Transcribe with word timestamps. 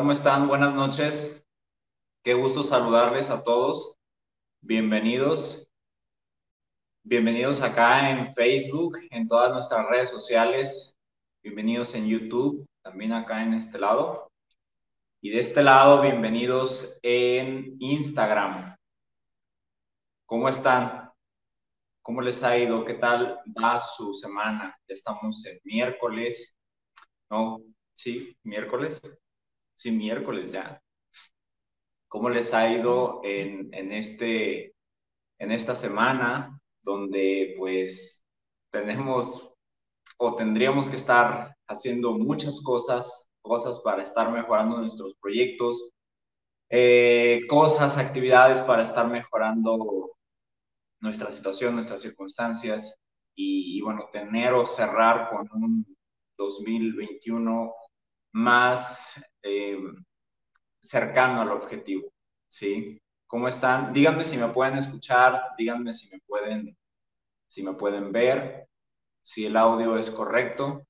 ¿Cómo 0.00 0.12
están? 0.12 0.48
Buenas 0.48 0.74
noches. 0.74 1.44
Qué 2.24 2.32
gusto 2.32 2.62
saludarles 2.62 3.28
a 3.28 3.44
todos. 3.44 3.98
Bienvenidos. 4.62 5.68
Bienvenidos 7.02 7.60
acá 7.60 8.10
en 8.10 8.32
Facebook, 8.32 8.96
en 9.10 9.28
todas 9.28 9.52
nuestras 9.52 9.86
redes 9.90 10.08
sociales. 10.08 10.96
Bienvenidos 11.42 11.94
en 11.94 12.08
YouTube, 12.08 12.66
también 12.80 13.12
acá 13.12 13.42
en 13.42 13.52
este 13.52 13.78
lado. 13.78 14.32
Y 15.20 15.28
de 15.28 15.40
este 15.40 15.62
lado, 15.62 16.00
bienvenidos 16.00 16.98
en 17.02 17.76
Instagram. 17.78 18.74
¿Cómo 20.24 20.48
están? 20.48 21.10
¿Cómo 22.00 22.22
les 22.22 22.42
ha 22.42 22.56
ido? 22.56 22.86
¿Qué 22.86 22.94
tal 22.94 23.38
va 23.48 23.78
su 23.78 24.14
semana? 24.14 24.74
Ya 24.88 24.94
estamos 24.94 25.44
en 25.44 25.60
miércoles. 25.62 26.56
¿No? 27.28 27.60
Sí, 27.92 28.34
miércoles 28.44 29.02
sí, 29.80 29.90
miércoles 29.92 30.52
ya. 30.52 30.82
¿Cómo 32.08 32.28
les 32.28 32.52
ha 32.52 32.70
ido 32.70 33.22
en, 33.24 33.72
en, 33.72 33.92
este, 33.92 34.74
en 35.38 35.52
esta 35.52 35.74
semana 35.74 36.60
donde 36.82 37.54
pues 37.56 38.22
tenemos 38.70 39.54
o 40.18 40.36
tendríamos 40.36 40.90
que 40.90 40.96
estar 40.96 41.56
haciendo 41.66 42.12
muchas 42.12 42.62
cosas, 42.62 43.30
cosas 43.40 43.80
para 43.80 44.02
estar 44.02 44.30
mejorando 44.30 44.76
nuestros 44.76 45.14
proyectos, 45.16 45.90
eh, 46.68 47.40
cosas, 47.48 47.96
actividades 47.96 48.60
para 48.60 48.82
estar 48.82 49.08
mejorando 49.08 50.10
nuestra 51.00 51.30
situación, 51.30 51.74
nuestras 51.74 52.02
circunstancias 52.02 53.00
y, 53.34 53.78
y, 53.78 53.80
bueno, 53.80 54.10
tener 54.12 54.52
o 54.52 54.66
cerrar 54.66 55.30
con 55.30 55.48
un 55.52 55.96
2021 56.36 57.72
más 58.32 59.22
eh, 59.42 59.78
cercano 60.80 61.42
al 61.42 61.50
objetivo, 61.50 62.12
¿sí? 62.48 63.00
¿Cómo 63.26 63.48
están? 63.48 63.92
Díganme 63.92 64.24
si 64.24 64.36
me 64.36 64.48
pueden 64.48 64.76
escuchar, 64.76 65.40
díganme 65.56 65.92
si 65.92 66.10
me 66.10 66.20
pueden, 66.26 66.76
si 67.48 67.62
me 67.62 67.74
pueden 67.74 68.12
ver, 68.12 68.68
si 69.22 69.46
el 69.46 69.56
audio 69.56 69.96
es 69.96 70.10
correcto. 70.10 70.84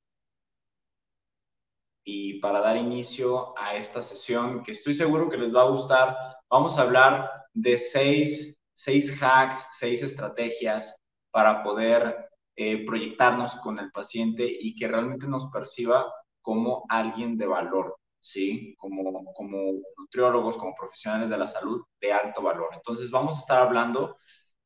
Y 2.05 2.41
para 2.41 2.61
dar 2.61 2.77
inicio 2.77 3.59
a 3.59 3.77
esta 3.77 4.03
sesión, 4.03 4.63
que 4.63 4.73
estoy 4.73 4.95
seguro 4.95 5.29
que 5.29 5.37
les 5.37 5.55
va 5.55 5.63
a 5.63 5.71
gustar, 5.71 6.17
vamos 6.49 6.79
a 6.79 6.83
hablar 6.83 7.31
de 7.53 7.77
seis, 7.77 8.59
seis 8.75 9.23
hacks, 9.23 9.69
seis 9.73 10.03
estrategias 10.03 10.97
para 11.31 11.63
poder 11.63 12.31
eh, 12.57 12.85
proyectarnos 12.87 13.57
con 13.57 13.79
el 13.79 13.91
paciente 13.91 14.47
y 14.49 14.75
que 14.75 14.89
realmente 14.89 15.27
nos 15.29 15.51
perciba 15.51 16.11
como 16.51 16.85
alguien 16.89 17.39
de 17.39 17.47
valor, 17.47 17.97
¿sí? 18.19 18.75
Como, 18.77 19.33
como 19.35 19.57
nutriólogos, 19.97 20.57
como 20.57 20.75
profesionales 20.75 21.31
de 21.31 21.39
la 21.39 21.47
salud 21.47 21.85
de 22.01 22.13
alto 22.13 22.43
valor. 22.43 22.71
Entonces 22.75 23.09
vamos 23.09 23.37
a 23.37 23.39
estar 23.39 23.63
hablando 23.63 24.17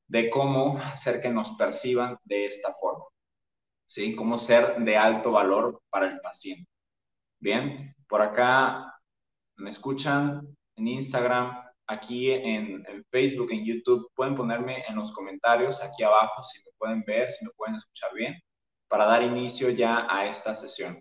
de 0.06 0.30
cómo 0.30 0.78
hacer 0.78 1.20
que 1.20 1.28
nos 1.28 1.50
perciban 1.58 2.16
de 2.24 2.46
esta 2.46 2.72
forma, 2.72 3.04
¿sí? 3.84 4.16
Cómo 4.16 4.38
ser 4.38 4.78
de 4.82 4.96
alto 4.96 5.32
valor 5.32 5.82
para 5.90 6.06
el 6.06 6.20
paciente. 6.20 6.66
Bien, 7.38 7.94
por 8.08 8.22
acá 8.22 8.98
me 9.56 9.68
escuchan 9.68 10.56
en 10.76 10.88
Instagram, 10.88 11.52
aquí 11.86 12.30
en, 12.30 12.82
en, 12.88 13.04
Facebook, 13.10 13.52
en 13.52 13.62
YouTube. 13.62 14.10
Pueden 14.14 14.34
ponerme 14.34 14.84
en 14.88 14.96
los 14.96 15.12
comentarios 15.12 15.82
aquí 15.82 16.02
abajo 16.02 16.42
si 16.42 16.60
me 16.60 16.70
pueden 16.78 17.04
ver, 17.06 17.30
si 17.30 17.44
me 17.44 17.50
pueden 17.58 17.74
escuchar 17.74 18.10
bien, 18.14 18.40
para 18.88 19.04
dar 19.04 19.22
inicio 19.22 19.68
ya 19.68 20.06
a 20.08 20.24
esta 20.24 20.54
sesión. 20.54 20.98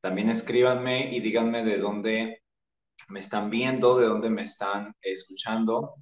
También 0.00 0.30
escríbanme 0.30 1.12
y 1.14 1.20
díganme 1.20 1.64
de 1.64 1.78
dónde 1.78 2.42
me 3.08 3.20
están 3.20 3.50
viendo, 3.50 3.98
de 3.98 4.06
dónde 4.06 4.30
me 4.30 4.42
están 4.42 4.94
escuchando. 5.02 5.94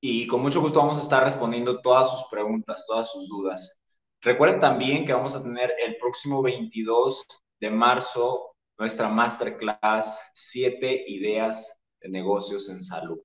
Y 0.00 0.26
con 0.26 0.42
mucho 0.42 0.60
gusto 0.60 0.80
vamos 0.80 0.98
a 0.98 1.02
estar 1.02 1.24
respondiendo 1.24 1.80
todas 1.80 2.10
sus 2.10 2.28
preguntas, 2.28 2.84
todas 2.86 3.10
sus 3.10 3.28
dudas. 3.28 3.80
Recuerden 4.20 4.60
también 4.60 5.06
que 5.06 5.12
vamos 5.12 5.34
a 5.34 5.42
tener 5.42 5.72
el 5.84 5.96
próximo 5.96 6.42
22 6.42 7.26
de 7.60 7.70
marzo 7.70 8.54
nuestra 8.76 9.08
masterclass, 9.08 10.30
siete 10.34 11.04
ideas 11.06 11.78
de 12.00 12.08
negocios 12.08 12.68
en 12.68 12.82
salud. 12.82 13.20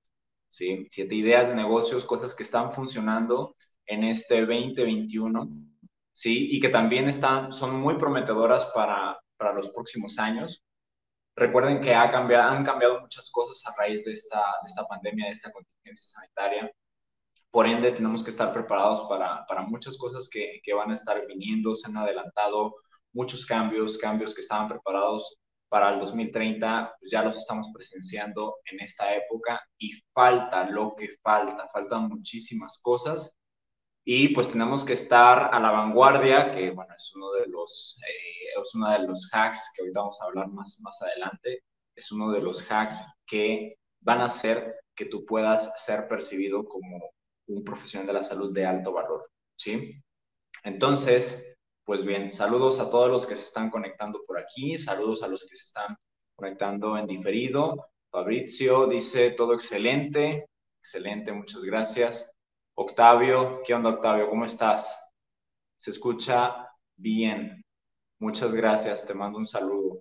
¿sí? 0.48 0.86
Siete 0.90 1.14
ideas 1.14 1.48
de 1.48 1.56
negocios, 1.56 2.04
cosas 2.04 2.34
que 2.34 2.44
están 2.44 2.72
funcionando 2.72 3.56
en 3.86 4.04
este 4.04 4.40
2021 4.40 5.69
¿sí? 6.20 6.48
Y 6.50 6.60
que 6.60 6.68
también 6.68 7.08
están, 7.08 7.50
son 7.50 7.80
muy 7.80 7.94
prometedoras 7.96 8.66
para, 8.74 9.18
para 9.38 9.54
los 9.54 9.70
próximos 9.70 10.18
años. 10.18 10.62
Recuerden 11.34 11.80
que 11.80 11.94
ha 11.94 12.10
cambiado, 12.10 12.50
han 12.50 12.62
cambiado 12.62 13.00
muchas 13.00 13.30
cosas 13.30 13.62
a 13.66 13.74
raíz 13.80 14.04
de 14.04 14.12
esta, 14.12 14.36
de 14.36 14.66
esta 14.66 14.86
pandemia, 14.86 15.26
de 15.26 15.32
esta 15.32 15.50
contingencia 15.50 16.20
sanitaria. 16.20 16.70
Por 17.50 17.66
ende, 17.66 17.92
tenemos 17.92 18.22
que 18.22 18.30
estar 18.30 18.52
preparados 18.52 19.08
para, 19.08 19.46
para 19.46 19.62
muchas 19.62 19.96
cosas 19.96 20.28
que, 20.30 20.60
que 20.62 20.74
van 20.74 20.90
a 20.90 20.94
estar 20.94 21.26
viniendo. 21.26 21.74
Se 21.74 21.88
han 21.88 21.96
adelantado 21.96 22.74
muchos 23.14 23.46
cambios, 23.46 23.96
cambios 23.96 24.34
que 24.34 24.42
estaban 24.42 24.68
preparados 24.68 25.38
para 25.70 25.94
el 25.94 26.00
2030, 26.00 26.96
pues 27.00 27.10
ya 27.10 27.22
los 27.22 27.38
estamos 27.38 27.70
presenciando 27.72 28.56
en 28.70 28.80
esta 28.80 29.14
época 29.14 29.58
y 29.78 29.92
falta 30.12 30.68
lo 30.68 30.94
que 30.96 31.08
falta, 31.22 31.66
faltan 31.72 32.08
muchísimas 32.08 32.78
cosas 32.82 33.39
y 34.04 34.28
pues 34.28 34.50
tenemos 34.50 34.84
que 34.84 34.94
estar 34.94 35.54
a 35.54 35.60
la 35.60 35.70
vanguardia, 35.70 36.50
que 36.50 36.70
bueno, 36.70 36.94
es 36.96 37.14
uno 37.14 37.32
de 37.32 37.46
los, 37.46 38.00
eh, 38.08 38.60
es 38.60 38.74
uno 38.74 38.90
de 38.90 39.06
los 39.06 39.28
hacks 39.32 39.72
que 39.74 39.82
ahorita 39.82 40.00
vamos 40.00 40.20
a 40.20 40.24
hablar 40.24 40.48
más, 40.48 40.80
más 40.82 41.00
adelante, 41.02 41.64
es 41.94 42.10
uno 42.12 42.30
de 42.32 42.40
los 42.40 42.62
hacks 42.70 43.04
que 43.26 43.76
van 44.00 44.20
a 44.20 44.26
hacer 44.26 44.76
que 44.94 45.06
tú 45.06 45.24
puedas 45.24 45.72
ser 45.82 46.08
percibido 46.08 46.64
como 46.64 47.12
un 47.46 47.64
profesional 47.64 48.06
de 48.06 48.12
la 48.14 48.22
salud 48.22 48.52
de 48.52 48.66
alto 48.66 48.92
valor, 48.92 49.30
¿sí? 49.56 50.02
Entonces, 50.64 51.56
pues 51.84 52.04
bien, 52.04 52.32
saludos 52.32 52.78
a 52.78 52.90
todos 52.90 53.10
los 53.10 53.26
que 53.26 53.36
se 53.36 53.44
están 53.44 53.70
conectando 53.70 54.20
por 54.26 54.38
aquí, 54.38 54.78
saludos 54.78 55.22
a 55.22 55.28
los 55.28 55.46
que 55.46 55.56
se 55.56 55.64
están 55.64 55.96
conectando 56.36 56.96
en 56.96 57.06
diferido. 57.06 57.90
Fabrizio 58.10 58.86
dice 58.86 59.32
todo 59.32 59.54
excelente, 59.54 60.46
excelente, 60.80 61.32
muchas 61.32 61.62
gracias. 61.62 62.32
Octavio, 62.82 63.60
¿qué 63.62 63.74
onda 63.74 63.90
Octavio? 63.90 64.30
¿Cómo 64.30 64.46
estás? 64.46 65.12
Se 65.76 65.90
escucha 65.90 66.66
bien. 66.96 67.62
Muchas 68.18 68.54
gracias, 68.54 69.06
te 69.06 69.12
mando 69.12 69.38
un 69.38 69.46
saludo, 69.46 70.00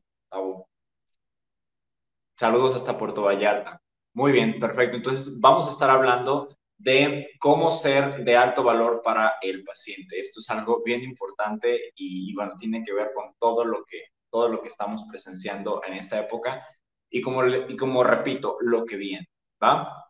Saludos 2.37 2.75
hasta 2.75 2.97
Puerto 2.97 3.23
Vallarta. 3.23 3.81
Muy 4.13 4.31
bien, 4.31 4.61
perfecto. 4.61 4.95
Entonces 4.95 5.41
vamos 5.41 5.67
a 5.67 5.71
estar 5.71 5.89
hablando 5.89 6.47
de 6.77 7.31
cómo 7.37 7.69
ser 7.69 8.23
de 8.23 8.37
alto 8.37 8.63
valor 8.63 9.01
para 9.03 9.33
el 9.41 9.61
paciente. 9.65 10.17
Esto 10.17 10.39
es 10.39 10.49
algo 10.49 10.81
bien 10.81 11.03
importante 11.03 11.91
y, 11.95 12.33
bueno, 12.33 12.53
tiene 12.57 12.81
que 12.85 12.93
ver 12.93 13.11
con 13.13 13.35
todo 13.39 13.65
lo 13.65 13.83
que, 13.83 14.03
todo 14.31 14.47
lo 14.47 14.61
que 14.61 14.69
estamos 14.69 15.03
presenciando 15.09 15.81
en 15.85 15.95
esta 15.95 16.17
época 16.17 16.65
y 17.09 17.19
como, 17.19 17.45
y 17.45 17.75
como 17.75 18.05
repito, 18.05 18.55
lo 18.61 18.85
que 18.85 18.95
viene, 18.95 19.27
¿va? 19.61 20.08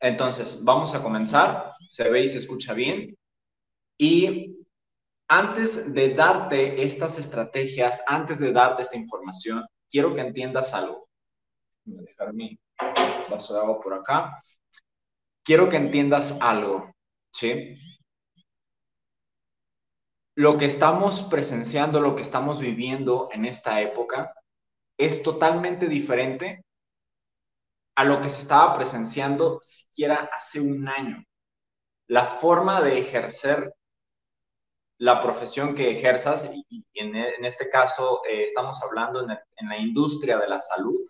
Entonces, 0.00 0.62
vamos 0.62 0.94
a 0.94 1.02
comenzar. 1.02 1.72
Se 1.88 2.08
ve 2.08 2.22
y 2.22 2.28
se 2.28 2.38
escucha 2.38 2.74
bien. 2.74 3.16
Y 3.98 4.56
antes 5.28 5.92
de 5.92 6.14
darte 6.14 6.82
estas 6.82 7.18
estrategias, 7.18 8.02
antes 8.06 8.38
de 8.38 8.52
darte 8.52 8.82
esta 8.82 8.96
información, 8.96 9.66
quiero 9.90 10.14
que 10.14 10.20
entiendas 10.20 10.72
algo. 10.72 11.08
Voy 11.84 11.98
a 11.98 12.02
dejar 12.02 12.32
mi 12.32 12.58
vaso 13.28 13.54
de 13.54 13.60
agua 13.60 13.80
por 13.80 13.94
acá. 13.94 14.42
Quiero 15.42 15.68
que 15.68 15.76
entiendas 15.76 16.38
algo, 16.40 16.92
¿sí? 17.32 17.76
Lo 20.36 20.56
que 20.56 20.66
estamos 20.66 21.22
presenciando, 21.22 22.00
lo 22.00 22.14
que 22.14 22.22
estamos 22.22 22.60
viviendo 22.60 23.28
en 23.32 23.44
esta 23.44 23.80
época 23.80 24.32
es 24.96 25.22
totalmente 25.22 25.88
diferente 25.88 26.64
a 27.98 28.04
lo 28.04 28.20
que 28.20 28.28
se 28.28 28.42
estaba 28.42 28.74
presenciando 28.74 29.58
siquiera 29.60 30.30
hace 30.32 30.60
un 30.60 30.86
año. 30.86 31.24
La 32.06 32.26
forma 32.26 32.80
de 32.80 32.96
ejercer 32.96 33.74
la 34.98 35.20
profesión 35.20 35.74
que 35.74 35.90
ejerzas, 35.90 36.48
y, 36.54 36.86
en, 36.94 37.16
este 37.44 37.68
caso 37.68 38.22
eh, 38.24 38.44
estamos 38.44 38.80
hablando 38.84 39.22
en, 39.22 39.68
la 39.68 39.78
industria 39.78 40.38
de 40.38 40.46
la 40.46 40.60
salud, 40.60 41.00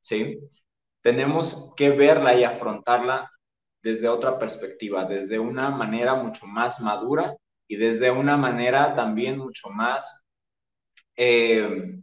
¿sí? 0.00 0.38
Tenemos 1.02 1.74
que 1.76 1.90
verla 1.90 2.34
y 2.34 2.44
afrontarla 2.44 3.30
desde 3.82 4.08
otra 4.08 4.38
perspectiva, 4.38 5.04
desde 5.04 5.38
una 5.38 5.68
manera 5.68 6.14
mucho 6.14 6.46
más 6.46 6.80
madura 6.80 7.36
y 7.68 7.76
desde 7.76 8.10
una 8.10 8.38
manera 8.38 8.94
también 8.94 9.36
mucho 9.36 9.68
más 9.68 10.24
eh, 11.14 12.00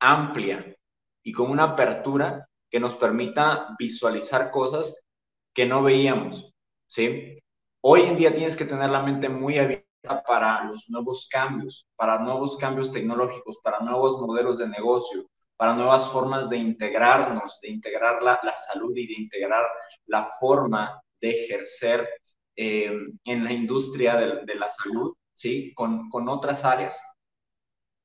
amplia 0.00 0.74
y 1.22 1.30
con 1.30 1.52
una 1.52 1.62
apertura 1.62 2.49
que 2.70 2.80
nos 2.80 2.94
permita 2.94 3.74
visualizar 3.78 4.50
cosas 4.50 5.06
que 5.52 5.66
no 5.66 5.82
veíamos, 5.82 6.54
¿sí? 6.86 7.38
Hoy 7.82 8.02
en 8.02 8.16
día 8.16 8.32
tienes 8.32 8.56
que 8.56 8.64
tener 8.64 8.90
la 8.90 9.02
mente 9.02 9.28
muy 9.28 9.58
abierta 9.58 10.22
para 10.26 10.64
los 10.64 10.88
nuevos 10.88 11.28
cambios, 11.30 11.86
para 11.96 12.18
nuevos 12.18 12.56
cambios 12.56 12.92
tecnológicos, 12.92 13.58
para 13.62 13.80
nuevos 13.80 14.20
modelos 14.20 14.58
de 14.58 14.68
negocio, 14.68 15.26
para 15.56 15.74
nuevas 15.74 16.08
formas 16.10 16.48
de 16.48 16.56
integrarnos, 16.56 17.60
de 17.60 17.70
integrar 17.70 18.22
la, 18.22 18.38
la 18.42 18.54
salud 18.56 18.96
y 18.96 19.06
de 19.06 19.14
integrar 19.14 19.64
la 20.06 20.30
forma 20.38 21.02
de 21.20 21.30
ejercer 21.44 22.08
eh, 22.56 22.92
en 23.24 23.44
la 23.44 23.52
industria 23.52 24.16
de, 24.16 24.54
la 24.54 24.68
salud, 24.68 25.14
¿sí? 25.34 25.72
Con, 25.74 26.08
con 26.08 26.28
otras 26.28 26.64
áreas 26.64 27.02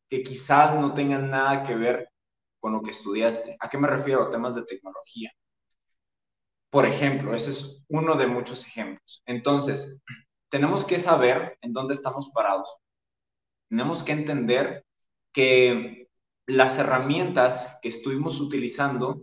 que 0.09 0.23
quizás 0.23 0.75
no 0.75 0.94
tengan 0.94 1.29
nada 1.29 1.63
que 1.63 1.75
ver 1.75 2.09
con 2.65 2.73
lo 2.73 2.81
que 2.81 2.89
estudiaste. 2.89 3.57
¿A 3.59 3.69
qué 3.69 3.77
me 3.77 3.88
refiero? 3.88 4.31
Temas 4.31 4.56
de 4.56 4.63
tecnología. 4.63 5.31
Por 6.71 6.88
ejemplo, 6.88 7.35
ese 7.35 7.51
es 7.51 7.85
uno 7.89 8.15
de 8.15 8.25
muchos 8.25 8.65
ejemplos. 8.65 9.21
Entonces, 9.27 10.01
tenemos 10.50 10.83
que 10.83 10.97
saber 10.97 11.59
en 11.62 11.73
dónde 11.73 11.94
estamos 11.94 12.31
parados. 12.33 12.75
Tenemos 13.69 14.01
que 14.01 14.13
entender 14.13 14.83
que 15.31 16.07
las 16.47 16.79
herramientas 16.79 17.77
que 17.83 17.89
estuvimos 17.89 18.41
utilizando, 18.41 19.21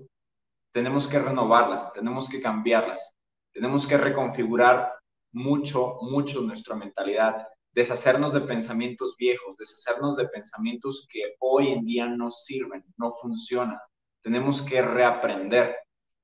tenemos 0.72 1.08
que 1.08 1.18
renovarlas, 1.18 1.92
tenemos 1.94 2.28
que 2.28 2.40
cambiarlas. 2.40 3.16
Tenemos 3.52 3.88
que 3.88 3.96
reconfigurar 3.96 4.92
mucho, 5.32 5.96
mucho 6.02 6.42
nuestra 6.42 6.76
mentalidad, 6.76 7.48
deshacernos 7.72 8.32
de 8.32 8.42
pensamientos 8.42 9.16
viejos, 9.16 9.56
deshacernos 9.56 10.16
de 10.16 10.28
pensamientos 10.28 11.06
que 11.10 11.34
hoy 11.40 11.72
en 11.72 11.84
día 11.84 12.06
no 12.06 12.30
sirven, 12.30 12.84
no 12.96 13.12
funcionan. 13.12 13.78
Tenemos 14.22 14.62
que 14.62 14.82
reaprender, 14.82 15.76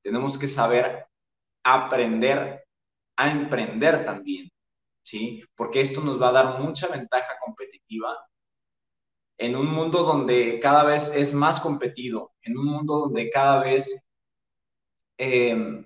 tenemos 0.02 0.38
que 0.38 0.48
saber 0.48 1.06
aprender 1.64 2.64
a 3.16 3.30
emprender 3.30 4.04
también, 4.04 4.50
¿sí? 5.02 5.42
Porque 5.56 5.80
esto 5.80 6.00
nos 6.00 6.20
va 6.20 6.28
a 6.28 6.32
dar 6.32 6.60
mucha 6.60 6.86
ventaja 6.88 7.34
competitiva 7.40 8.16
en 9.38 9.56
un 9.56 9.66
mundo 9.66 10.02
donde 10.02 10.58
cada 10.60 10.84
vez 10.84 11.10
es 11.14 11.32
más 11.32 11.60
competido, 11.60 12.32
en 12.42 12.58
un 12.58 12.66
mundo 12.66 12.98
donde 12.98 13.30
cada 13.30 13.62
vez 13.62 14.04
eh, 15.16 15.84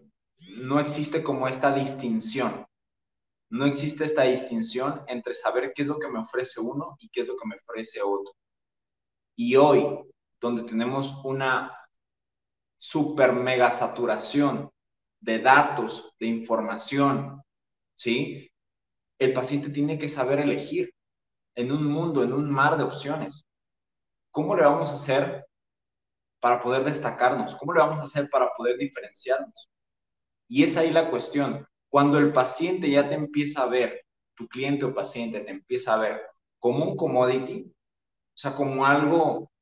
no 0.57 0.81
existe 0.81 1.23
como 1.23 1.47
esta 1.47 1.73
distinción. 1.75 2.67
No 3.53 3.67
existe 3.67 4.05
esta 4.05 4.23
distinción 4.23 5.05
entre 5.09 5.35
saber 5.35 5.75
qué 5.75 5.83
es 5.83 5.89
lo 5.89 5.99
que 5.99 6.09
me 6.09 6.21
ofrece 6.21 6.59
uno 6.59 6.97
y 6.99 7.11
qué 7.11 7.21
es 7.21 7.29
lo 7.29 7.37
que 7.37 7.47
me 7.47 7.57
ofrece 7.57 8.01
otro. 8.01 8.33
Y 9.37 9.57
hoy, 9.57 9.87
donde 10.41 10.63
tenemos 10.63 11.21
una 11.23 11.77
super 12.79 13.35
mega 13.35 13.71
saturación 13.71 14.71
de 15.21 15.39
datos, 15.41 16.15
de 16.19 16.29
información, 16.29 17.43
¿sí? 17.95 18.51
El 19.19 19.35
paciente 19.35 19.69
tiene 19.69 19.99
que 19.99 20.09
saber 20.09 20.41
elegir 20.41 20.95
en 21.55 21.73
un 21.73 21.85
mundo, 21.85 22.25
en 22.25 22.33
un 22.33 22.51
mar 22.51 22.79
de 22.79 22.85
opciones. 22.85 23.47
¿Cómo 24.31 24.57
le 24.57 24.63
vamos 24.63 24.89
a 24.89 24.95
hacer 24.95 25.45
para 26.41 26.59
poder 26.59 26.85
destacarnos? 26.85 27.55
¿Cómo 27.57 27.75
le 27.75 27.81
vamos 27.81 27.99
a 27.99 28.05
hacer 28.05 28.31
para 28.31 28.51
poder 28.57 28.79
diferenciarnos? 28.79 29.69
Y 30.49 30.65
es 30.65 30.79
ahí 30.79 30.91
la 30.91 31.11
cuestión. 31.11 31.69
Cuando 31.93 32.17
el 32.19 32.33
paciente 32.33 32.91
ya 32.91 33.07
te 33.07 33.15
empieza 33.15 33.65
a 33.65 33.67
ver, 33.69 34.07
tu 34.35 34.49
cliente 34.49 34.87
o 34.87 34.95
paciente 34.95 35.41
te 35.41 35.51
empieza 35.51 35.93
a 35.93 35.99
ver 35.99 36.23
como 36.59 36.87
un 36.87 36.97
commodity, 36.97 37.67
o 37.69 38.39
sea, 38.39 38.55
como 38.57 38.87
algo, 38.87 39.53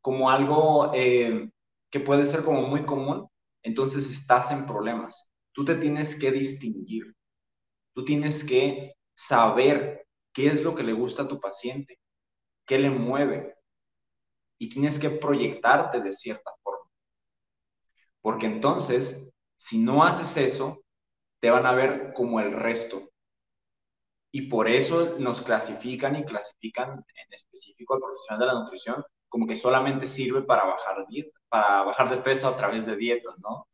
como 0.00 0.30
algo 0.30 0.92
eh, 0.94 1.48
que 1.92 2.00
puede 2.00 2.26
ser 2.26 2.42
como 2.44 2.62
muy 2.62 2.84
común, 2.84 3.28
entonces 3.62 4.10
estás 4.10 4.50
en 4.50 4.66
problemas. 4.66 5.30
Tú 5.52 5.64
te 5.64 5.76
tienes 5.76 6.18
que 6.18 6.32
distinguir. 6.32 7.14
Tú 7.94 8.04
tienes 8.04 8.42
que 8.42 8.94
saber 9.14 10.08
qué 10.32 10.48
es 10.48 10.64
lo 10.64 10.74
que 10.74 10.82
le 10.82 10.92
gusta 10.92 11.22
a 11.22 11.28
tu 11.28 11.38
paciente, 11.38 12.00
qué 12.66 12.80
le 12.80 12.90
mueve. 12.90 13.54
Y 14.58 14.70
tienes 14.70 14.98
que 14.98 15.10
proyectarte 15.10 16.00
de 16.00 16.12
cierta 16.12 16.50
forma. 16.64 16.90
Porque 18.22 18.46
entonces 18.46 19.30
si 19.56 19.78
no 19.78 20.02
haces 20.04 20.36
eso, 20.36 20.83
te 21.44 21.50
van 21.50 21.66
a 21.66 21.72
ver 21.72 22.14
como 22.14 22.40
el 22.40 22.54
resto. 22.54 23.10
Y 24.32 24.48
por 24.48 24.66
eso 24.66 25.18
nos 25.18 25.42
clasifican 25.42 26.16
y 26.16 26.24
clasifican 26.24 26.92
en 26.92 27.32
específico 27.34 27.92
al 27.92 28.00
profesional 28.00 28.40
de 28.40 28.46
la 28.46 28.60
nutrición 28.60 29.04
como 29.28 29.46
que 29.46 29.54
solamente 29.54 30.06
sirve 30.06 30.40
para 30.40 30.64
bajar, 30.64 31.04
para 31.50 31.82
bajar 31.82 32.08
de 32.08 32.22
peso 32.22 32.48
a 32.48 32.56
través 32.56 32.86
de 32.86 32.96
dietas, 32.96 33.34
¿no? 33.42 33.68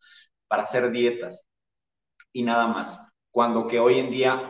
Para 0.49 0.65
hacer 0.65 0.91
dietas 0.91 1.47
y 2.33 2.43
nada 2.43 2.67
más. 2.67 3.09
Cuando 3.31 3.69
que 3.69 3.79
hoy 3.79 4.01
en 4.01 4.11
día 4.11 4.49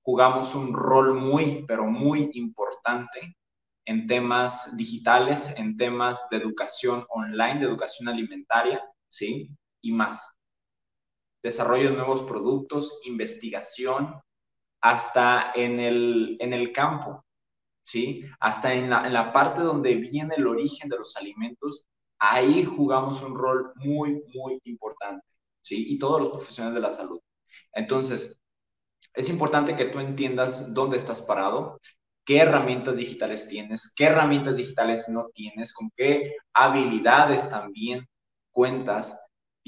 jugamos 0.00 0.54
un 0.54 0.72
rol 0.72 1.12
muy, 1.12 1.66
pero 1.68 1.84
muy 1.84 2.30
importante 2.32 3.36
en 3.84 4.06
temas 4.06 4.74
digitales, 4.78 5.52
en 5.58 5.76
temas 5.76 6.26
de 6.30 6.38
educación 6.38 7.04
online, 7.10 7.60
de 7.60 7.66
educación 7.66 8.08
alimentaria, 8.08 8.82
¿sí? 9.10 9.50
y 9.82 9.92
más. 9.92 10.37
Desarrollo 11.42 11.90
de 11.90 11.96
nuevos 11.96 12.22
productos, 12.22 13.00
investigación, 13.04 14.20
hasta 14.80 15.52
en 15.54 15.80
el, 15.80 16.36
en 16.40 16.52
el 16.52 16.72
campo, 16.72 17.24
¿sí? 17.82 18.22
Hasta 18.40 18.74
en 18.74 18.90
la, 18.90 19.06
en 19.06 19.12
la 19.12 19.32
parte 19.32 19.60
donde 19.62 19.96
viene 19.96 20.34
el 20.36 20.46
origen 20.46 20.88
de 20.88 20.98
los 20.98 21.16
alimentos, 21.16 21.86
ahí 22.18 22.64
jugamos 22.64 23.22
un 23.22 23.36
rol 23.36 23.72
muy, 23.76 24.22
muy 24.34 24.60
importante, 24.64 25.24
¿sí? 25.60 25.86
Y 25.88 25.98
todos 25.98 26.20
los 26.20 26.30
profesionales 26.30 26.74
de 26.74 26.80
la 26.80 26.90
salud. 26.90 27.20
Entonces, 27.72 28.38
es 29.14 29.28
importante 29.28 29.74
que 29.74 29.86
tú 29.86 30.00
entiendas 30.00 30.72
dónde 30.74 30.96
estás 30.96 31.22
parado, 31.22 31.80
qué 32.24 32.38
herramientas 32.38 32.96
digitales 32.96 33.48
tienes, 33.48 33.92
qué 33.96 34.04
herramientas 34.04 34.56
digitales 34.56 35.08
no 35.08 35.28
tienes, 35.32 35.72
con 35.72 35.90
qué 35.96 36.36
habilidades 36.52 37.48
también 37.48 38.06
cuentas 38.50 39.18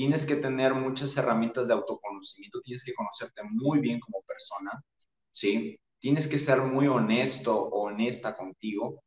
tienes 0.00 0.24
que 0.24 0.36
tener 0.36 0.72
muchas 0.72 1.14
herramientas 1.18 1.68
de 1.68 1.74
autoconocimiento, 1.74 2.62
tienes 2.62 2.82
que 2.82 2.94
conocerte 2.94 3.42
muy 3.42 3.80
bien 3.80 4.00
como 4.00 4.22
persona, 4.22 4.82
¿sí? 5.30 5.78
Tienes 5.98 6.26
que 6.26 6.38
ser 6.38 6.62
muy 6.62 6.86
honesto 6.86 7.54
o 7.54 7.82
honesta 7.82 8.34
contigo 8.34 9.02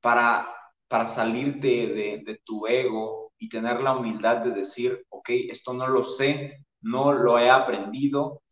para, 0.00 0.52
para 0.88 1.06
salirte 1.06 1.68
de, 1.68 2.22
de 2.26 2.40
tu 2.44 2.66
ego 2.66 3.32
y 3.38 3.48
tener 3.48 3.80
la 3.80 3.96
humildad 3.96 4.38
de 4.38 4.50
decir, 4.50 5.06
ok, 5.08 5.28
esto 5.50 5.72
no 5.72 5.86
lo 5.86 6.02
sé, 6.02 6.66
no 6.80 7.12
lo 7.12 7.38
he 7.38 7.48
aprendido, 7.48 8.42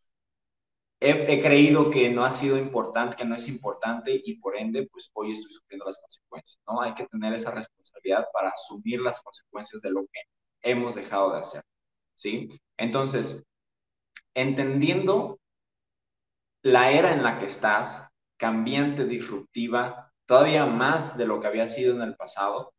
He, 1.00 1.10
he, 1.10 1.42
creído 1.42 1.90
que 1.90 2.08
no 2.10 2.24
ha 2.24 2.32
sido 2.32 2.56
importante, 2.56 3.16
que 3.16 3.24
no 3.24 3.34
es 3.34 3.48
importante 3.48 4.18
y 4.24 4.36
por 4.38 4.56
ende, 4.56 4.88
pues 4.90 5.10
hoy 5.14 5.32
estoy 5.32 5.50
sufriendo 5.50 5.84
las 5.84 6.00
consecuencias, 6.00 6.62
¿no? 6.66 6.80
Hay 6.80 6.94
que 6.94 7.06
tener 7.06 7.34
esa 7.34 7.50
responsabilidad 7.50 8.26
para 8.32 8.50
asumir 8.50 9.00
las 9.02 9.20
consecuencias 9.20 9.82
de 9.82 9.90
lo 9.90 10.06
que 10.06 10.20
hemos 10.66 10.94
dejado 10.94 11.32
de 11.32 11.40
hacer. 11.40 11.62
¿Sí? 12.14 12.48
Entonces, 12.76 13.42
entendiendo 14.34 15.38
la 16.62 16.90
era 16.90 17.14
en 17.14 17.22
la 17.22 17.38
que 17.38 17.46
estás, 17.46 18.08
cambiante, 18.38 19.06
disruptiva, 19.06 20.12
todavía 20.26 20.66
más 20.66 21.16
de 21.16 21.26
lo 21.26 21.40
que 21.40 21.46
había 21.46 21.66
sido 21.66 21.94
en 21.94 22.02
el 22.02 22.16
pasado, 22.16 22.72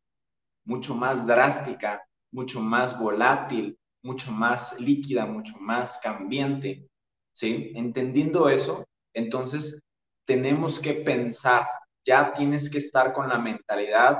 mucho 0.65 0.93
más 0.93 1.25
drástica, 1.25 2.03
mucho 2.31 2.59
más 2.59 2.99
volátil, 2.99 3.77
mucho 4.03 4.31
más 4.31 4.79
líquida, 4.79 5.25
mucho 5.25 5.57
más 5.59 5.99
cambiante, 6.03 6.87
¿sí? 7.31 7.71
Entendiendo 7.75 8.49
eso, 8.49 8.85
entonces 9.13 9.79
tenemos 10.25 10.79
que 10.79 10.95
pensar, 10.95 11.67
ya 12.05 12.33
tienes 12.33 12.69
que 12.69 12.79
estar 12.79 13.13
con 13.13 13.29
la 13.29 13.37
mentalidad 13.37 14.19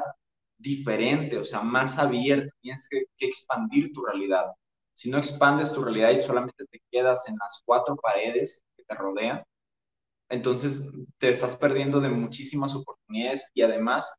diferente, 0.58 1.38
o 1.38 1.44
sea, 1.44 1.62
más 1.62 2.00
abierto, 2.00 2.54
tienes 2.62 2.88
que, 2.90 3.06
expandir 3.20 3.94
tu 3.94 4.06
realidad. 4.06 4.48
Si 4.94 5.10
no 5.10 5.18
expandes 5.18 5.72
tu 5.72 5.84
realidad 5.84 6.12
y 6.12 6.22
solamente 6.22 6.66
te 6.66 6.82
quedas 6.92 7.28
en 7.30 7.36
las 7.40 7.62
cuatro 7.66 7.96
paredes 7.98 8.64
que 8.76 8.84
te 8.84 8.96
rodean, 8.96 9.44
entonces 10.30 10.82
te 11.20 11.30
estás 11.30 11.56
perdiendo 11.58 12.02
de 12.02 12.10
muchísimas 12.10 12.76
oportunidades 12.76 13.50
y 13.54 13.62
además 13.62 14.14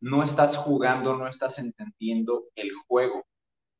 no 0.00 0.22
estás 0.24 0.56
jugando, 0.56 1.16
no 1.16 1.28
estás 1.28 1.58
entendiendo 1.58 2.44
el 2.56 2.70
juego. 2.88 3.24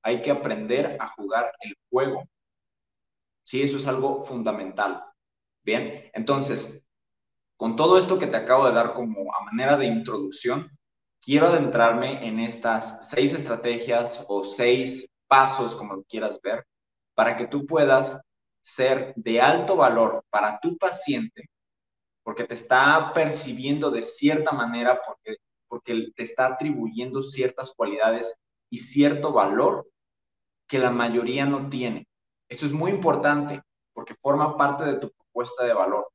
hay 0.03 0.23
que 0.23 0.31
aprender 0.31 0.97
a 1.01 1.09
jugar 1.09 1.53
el 1.61 1.75
juego. 1.91 2.25
Sí, 3.45 3.63
eso 3.63 3.77
es 3.79 3.87
algo 3.87 4.25
fundamental. 4.25 5.05
Bien, 5.65 6.11
entonces, 6.15 6.85
con 7.57 7.77
todo 7.77 7.99
esto 7.99 8.19
que 8.19 8.27
te 8.29 8.37
acabo 8.37 8.67
de 8.67 8.75
dar 8.75 8.95
como 8.95 9.35
a 9.35 9.45
manera 9.45 9.77
de 9.77 9.87
introducción, 9.87 10.71
quiero 11.21 11.49
adentrarme 11.49 12.27
en 12.27 12.41
estas 12.41 13.09
seis 13.09 13.33
estrategias 13.33 14.25
o 14.29 14.45
seis 14.45 15.09
pasos, 15.27 15.77
como 15.77 15.95
lo 15.95 16.05
quieras 16.05 16.41
ver, 16.43 16.65
para 17.15 17.37
que 17.37 17.47
tú 17.47 17.67
puedas 17.67 18.21
ser 18.63 19.13
de 19.17 19.41
alto 19.41 19.77
valor 19.77 20.25
para 20.31 20.59
tu 20.61 20.77
paciente, 20.77 21.49
porque 22.23 22.45
te 22.45 22.55
está 22.55 23.13
percibiendo 23.15 23.91
de 23.91 24.03
cierta 24.03 24.53
manera, 24.53 25.01
porque, 25.07 25.37
porque 25.69 26.09
te 26.15 26.23
está 26.23 26.47
atribuyendo 26.47 27.23
ciertas 27.23 27.73
cualidades 27.77 28.37
y 28.71 28.79
cierto 28.79 29.33
valor 29.33 29.89
que 30.67 30.79
la 30.79 30.91
mayoría 30.91 31.47
no 31.47 31.69
tiene. 31.69 32.09
Esto 32.49 32.67
es 32.67 32.73
muy 32.73 32.91
importante 32.91 33.63
porque 33.93 34.15
forma 34.21 34.57
parte 34.57 34.85
de 34.85 34.99
tu 34.99 35.11
propuesta 35.11 35.65
de 35.65 35.73
valor. 35.73 36.09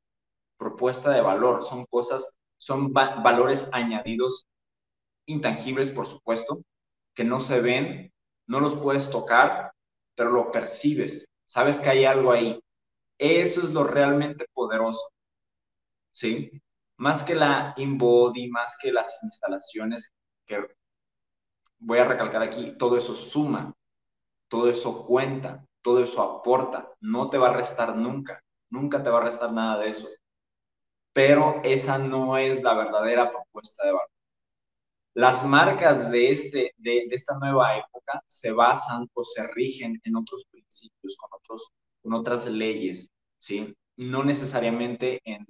Propuesta 0.58 1.10
de 1.10 1.20
valor 1.20 1.64
son 1.64 1.86
cosas, 1.86 2.30
son 2.58 2.92
valores 2.92 3.68
añadidos 3.72 4.46
intangibles, 5.26 5.90
por 5.90 6.06
supuesto, 6.06 6.62
que 7.14 7.24
no 7.24 7.40
se 7.40 7.60
ven, 7.60 8.12
no 8.46 8.60
los 8.60 8.76
puedes 8.76 9.10
tocar, 9.10 9.72
pero 10.14 10.30
lo 10.30 10.50
percibes, 10.50 11.26
sabes 11.46 11.80
que 11.80 11.90
hay 11.90 12.04
algo 12.04 12.32
ahí. 12.32 12.60
Eso 13.18 13.62
es 13.62 13.70
lo 13.70 13.84
realmente 13.84 14.46
poderoso, 14.52 15.12
¿sí? 16.12 16.50
Más 16.98 17.24
que 17.24 17.34
la 17.34 17.74
InBody, 17.76 18.48
más 18.50 18.76
que 18.80 18.92
las 18.92 19.22
instalaciones 19.22 20.12
que 20.46 20.66
voy 21.78 21.98
a 21.98 22.04
recalcar 22.04 22.42
aquí, 22.42 22.76
todo 22.78 22.96
eso 22.96 23.16
suma, 23.16 23.72
todo 24.48 24.68
eso 24.70 25.06
cuenta, 25.06 25.64
todo 25.82 26.02
eso 26.02 26.22
aporta, 26.22 26.92
no 27.00 27.30
te 27.30 27.38
va 27.38 27.48
a 27.50 27.52
restar 27.52 27.96
nunca, 27.96 28.42
nunca 28.70 29.02
te 29.02 29.10
va 29.10 29.18
a 29.18 29.24
restar 29.24 29.52
nada 29.52 29.78
de 29.82 29.90
eso. 29.90 30.08
Pero 31.14 31.60
esa 31.64 31.98
no 31.98 32.36
es 32.36 32.62
la 32.62 32.74
verdadera 32.74 33.30
propuesta 33.30 33.86
de 33.86 33.92
valor. 33.92 34.11
Las 35.14 35.44
marcas 35.44 36.10
de, 36.10 36.30
este, 36.30 36.72
de, 36.78 37.06
esta 37.10 37.38
nueva 37.38 37.76
época 37.76 38.22
se 38.26 38.50
basan 38.52 39.08
o 39.12 39.24
se 39.24 39.46
rigen 39.48 40.00
en 40.04 40.16
otros 40.16 40.44
principios, 40.50 41.16
con, 41.18 41.30
otros, 41.32 41.70
con 42.02 42.14
otras 42.14 42.46
leyes, 42.46 43.10
¿sí? 43.38 43.74
No 43.96 44.24
necesariamente 44.24 45.20
en, 45.24 45.46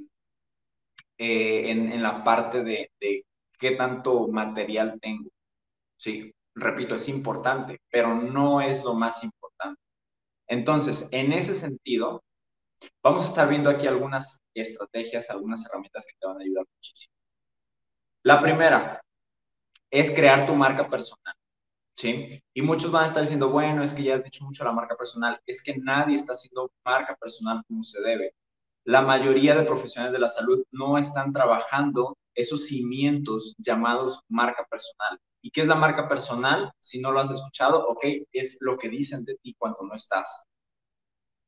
eh, 1.19 1.71
en, 1.71 2.02
la 2.02 2.25
parte 2.25 2.64
de, 2.64 2.90
de 3.00 3.25
qué 3.59 3.73
tanto 3.73 4.26
material 4.28 4.99
tengo, 5.00 5.31
¿sí? 5.97 6.33
Repito, 6.54 6.97
es 6.97 7.09
importante, 7.09 7.81
pero 7.90 8.14
no 8.14 8.61
es 8.61 8.83
lo 8.85 8.95
más 8.95 9.23
importante. 9.23 9.81
Entonces, 10.49 11.09
en 11.12 11.33
ese 11.33 11.54
sentido, 11.54 12.23
vamos 13.02 13.25
a 13.25 13.28
estar 13.28 13.49
viendo 13.49 13.71
aquí 13.71 13.87
algunas 13.87 14.40
estrategias, 14.54 15.31
algunas 15.31 15.64
herramientas 15.64 16.07
que 16.07 16.14
te 16.21 16.26
van 16.26 16.38
a 16.38 16.40
ayudar 16.40 16.64
muchísimo. 16.75 17.14
La 18.25 18.40
primera, 18.40 19.00
es 19.92 20.11
crear 20.11 20.46
tu 20.46 20.54
marca 20.56 20.88
personal. 20.88 21.34
¿Sí? 21.94 22.42
Y 22.54 22.62
muchos 22.62 22.90
van 22.90 23.04
a 23.04 23.06
estar 23.08 23.22
diciendo, 23.22 23.50
bueno, 23.50 23.82
es 23.82 23.92
que 23.92 24.02
ya 24.02 24.16
has 24.16 24.25
dicho 24.25 24.44
mucho 24.44 24.64
la 24.64 24.72
marca 24.72 24.96
personal. 24.96 25.38
Es 25.46 25.62
que 25.62 25.76
nadie 25.76 26.16
está 26.16 26.32
haciendo 26.32 26.72
marca 26.84 27.14
personal 27.16 27.62
como 27.68 27.84
se 27.84 28.00
debe. 28.00 28.34
La 28.84 29.02
mayoría 29.02 29.54
de 29.54 29.64
profesionales 29.64 30.12
de 30.14 30.18
la 30.18 30.30
salud 30.30 30.64
no 30.72 30.99
están 30.99 31.32
trabajando 31.32 32.16
esos 32.34 32.66
cimientos 32.66 33.54
llamados 33.58 34.22
marca 34.28 34.66
personal. 34.70 35.20
¿Y 35.42 35.50
qué 35.50 35.61
es 35.61 35.66
la 35.66 35.75
marca 35.75 36.08
personal? 36.08 36.72
Si 36.80 36.99
no 37.00 37.12
lo 37.12 37.20
has 37.20 37.30
escuchado, 37.30 37.87
ok, 37.88 38.04
es 38.32 38.56
lo 38.61 38.78
que 38.78 38.88
dicen 38.88 39.25
de 39.25 39.37
ti 39.37 39.54
cuando 39.58 39.80
no 39.82 39.94
estás. 39.94 40.46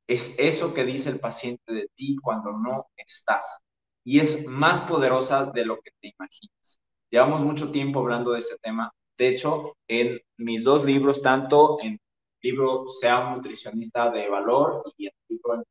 Es 0.07 0.35
eso 0.39 0.75
que 0.75 0.85
dice 0.85 1.09
el 1.09 1.21
paciente 1.21 1.73
de 1.73 1.89
ti 1.97 2.17
cuando 2.23 2.53
no 2.53 2.87
estás. 2.97 3.59
Y 4.05 4.21
es 4.21 4.47
más 4.47 4.83
poderosa 4.83 5.47
de 5.47 5.65
lo 5.65 5.81
que 5.81 5.93
te 6.01 6.15
imaginas. 6.15 6.84
Llevamos 7.15 7.43
mucho 7.43 7.71
tiempo 7.71 8.01
hablando 8.01 8.33
de 8.33 8.41
este 8.41 8.57
tema. 8.61 8.93
De 9.17 9.29
hecho, 9.29 9.77
en 9.87 10.21
mis 10.37 10.65
dos 10.65 10.85
libros, 10.85 11.23
tanto 11.23 11.79
en 11.81 11.93
el 11.93 12.01
libro 12.43 12.89
Sea 12.89 13.29
un 13.29 13.35
nutricionista 13.35 14.11
de 14.11 14.29
valor 14.29 14.83
y 14.97 15.07
en 15.07 15.13
el 15.29 15.37
libro 15.37 15.63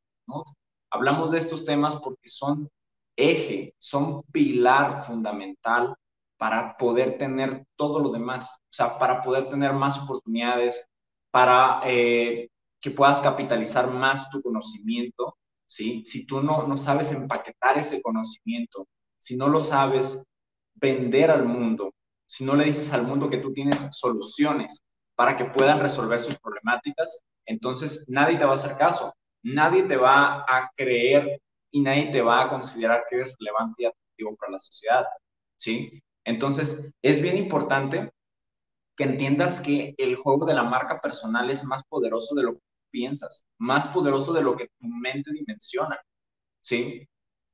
hablamos 0.88 1.32
de 1.32 1.38
estos 1.40 1.66
temas 1.66 1.96
porque 1.96 2.30
son 2.30 2.70
eje, 3.14 3.74
son 3.78 4.22
pilar 4.32 5.04
fundamental 5.04 5.94
para 6.38 6.78
poder 6.78 7.18
tener 7.18 7.66
todo 7.76 7.98
lo 7.98 8.08
demás, 8.08 8.58
o 8.62 8.72
sea, 8.72 8.96
para 8.98 9.20
poder 9.20 9.50
tener 9.50 9.74
más 9.74 10.02
oportunidades, 10.02 10.88
para 11.30 11.82
eh, 11.84 12.48
que 12.80 12.90
puedas 12.90 13.20
capitalizar 13.20 13.90
más 13.90 14.30
tu 14.30 14.40
conocimiento, 14.40 15.36
¿sí? 15.66 16.04
Si 16.06 16.24
tú 16.24 16.40
no, 16.40 16.66
no 16.66 16.78
sabes 16.78 17.12
empaquetar 17.12 17.76
ese 17.76 18.00
conocimiento, 18.00 18.88
si 19.18 19.36
no 19.36 19.48
lo 19.48 19.60
sabes 19.60 20.24
vender 20.84 21.30
al 21.30 21.46
mundo, 21.46 21.94
si 22.26 22.44
no 22.44 22.54
le 22.54 22.66
dices 22.66 22.92
al 22.92 23.04
mundo 23.04 23.30
que 23.30 23.38
tú 23.38 23.52
tienes 23.52 23.88
soluciones 23.90 24.82
para 25.16 25.34
que 25.36 25.46
puedan 25.46 25.80
resolver 25.80 26.20
sus 26.20 26.38
problemáticas, 26.38 27.24
entonces 27.46 28.04
nadie 28.06 28.36
te 28.36 28.44
va 28.44 28.52
a 28.52 28.56
hacer 28.56 28.76
caso, 28.76 29.14
nadie 29.42 29.84
te 29.84 29.96
va 29.96 30.44
a 30.46 30.70
creer 30.76 31.40
y 31.70 31.80
nadie 31.80 32.10
te 32.10 32.20
va 32.20 32.42
a 32.42 32.50
considerar 32.50 33.04
que 33.08 33.16
eres 33.16 33.34
relevante 33.38 33.82
y 33.82 33.86
atractivo 33.86 34.36
para 34.36 34.52
la 34.52 34.58
sociedad, 34.58 35.06
¿sí? 35.56 36.02
Entonces, 36.24 36.82
es 37.02 37.20
bien 37.20 37.36
importante 37.36 38.10
que 38.96 39.04
entiendas 39.04 39.60
que 39.60 39.94
el 39.96 40.16
juego 40.16 40.44
de 40.46 40.54
la 40.54 40.64
marca 40.64 41.00
personal 41.00 41.50
es 41.50 41.64
más 41.64 41.82
poderoso 41.88 42.34
de 42.34 42.42
lo 42.44 42.54
que 42.54 42.60
piensas, 42.90 43.44
más 43.58 43.88
poderoso 43.88 44.32
de 44.32 44.42
lo 44.42 44.54
que 44.56 44.68
tu 44.78 44.86
mente 44.86 45.32
dimensiona, 45.32 45.98
¿sí? 46.60 47.08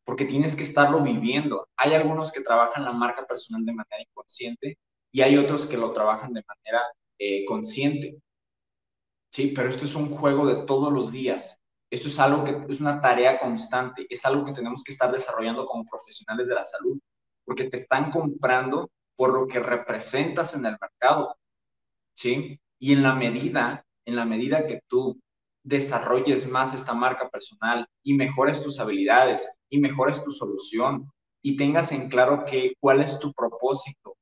Porque 0.04 0.24
tienes 0.24 0.56
que 0.56 0.62
estarlo 0.62 1.02
viviendo. 1.02 1.68
Hay 1.76 1.94
algunos 1.94 2.32
que 2.32 2.40
trabajan 2.40 2.84
la 2.84 2.92
marca 2.92 3.26
personal 3.26 3.64
de 3.64 3.72
manera 3.72 4.02
inconsciente 4.02 4.78
y 5.12 5.20
hay 5.22 5.36
otros 5.36 5.66
que 5.66 5.76
lo 5.76 5.92
trabajan 5.92 6.32
de 6.32 6.44
manera 6.46 6.82
eh, 7.18 7.44
consciente. 7.44 8.16
Sí, 9.32 9.52
pero 9.54 9.68
esto 9.68 9.84
es 9.84 9.94
un 9.94 10.10
juego 10.10 10.46
de 10.46 10.66
todos 10.66 10.92
los 10.92 11.12
días. 11.12 11.60
Esto 11.90 12.08
es 12.08 12.18
algo 12.18 12.44
que 12.44 12.72
es 12.72 12.80
una 12.80 13.00
tarea 13.00 13.38
constante, 13.38 14.06
es 14.08 14.24
algo 14.24 14.44
que 14.44 14.52
tenemos 14.52 14.82
que 14.84 14.92
estar 14.92 15.10
desarrollando 15.10 15.66
como 15.66 15.84
profesionales 15.84 16.46
de 16.46 16.54
la 16.54 16.64
salud, 16.64 16.98
porque 17.44 17.64
te 17.64 17.78
están 17.78 18.10
comprando 18.10 18.90
por 19.16 19.34
lo 19.34 19.46
que 19.48 19.58
representas 19.58 20.54
en 20.54 20.66
el 20.66 20.76
mercado. 20.80 21.36
¿Sí? 22.12 22.60
Y 22.78 22.92
en 22.92 23.02
la 23.02 23.14
medida, 23.14 23.84
en 24.04 24.16
la 24.16 24.24
medida 24.24 24.66
que 24.66 24.80
tú 24.88 25.20
desarrolles 25.62 26.48
más 26.48 26.74
esta 26.74 26.94
marca 26.94 27.28
personal 27.28 27.86
y 28.02 28.14
mejores 28.14 28.62
tus 28.62 28.78
habilidades 28.80 29.48
y 29.68 29.78
mejores 29.78 30.22
tu 30.22 30.30
solución 30.30 31.10
y 31.42 31.56
tengas 31.56 31.92
en 31.92 32.08
claro 32.08 32.44
que, 32.44 32.74
cuál 32.80 33.00
es 33.00 33.18
tu 33.18 33.32
propósito 33.32 34.16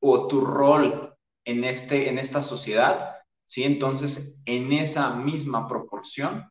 o 0.00 0.26
tu 0.28 0.44
rol 0.44 1.14
en, 1.44 1.64
este, 1.64 2.08
en 2.08 2.18
esta 2.18 2.42
sociedad, 2.42 3.16
¿sí? 3.46 3.64
Entonces, 3.64 4.38
en 4.44 4.72
esa 4.72 5.10
misma 5.10 5.66
proporción 5.66 6.48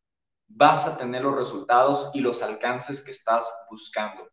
vas 0.47 0.87
a 0.87 0.97
tener 0.97 1.23
los 1.23 1.35
resultados 1.35 2.11
y 2.13 2.21
los 2.21 2.41
alcances 2.41 3.01
que 3.03 3.11
estás 3.11 3.51
buscando. 3.69 4.27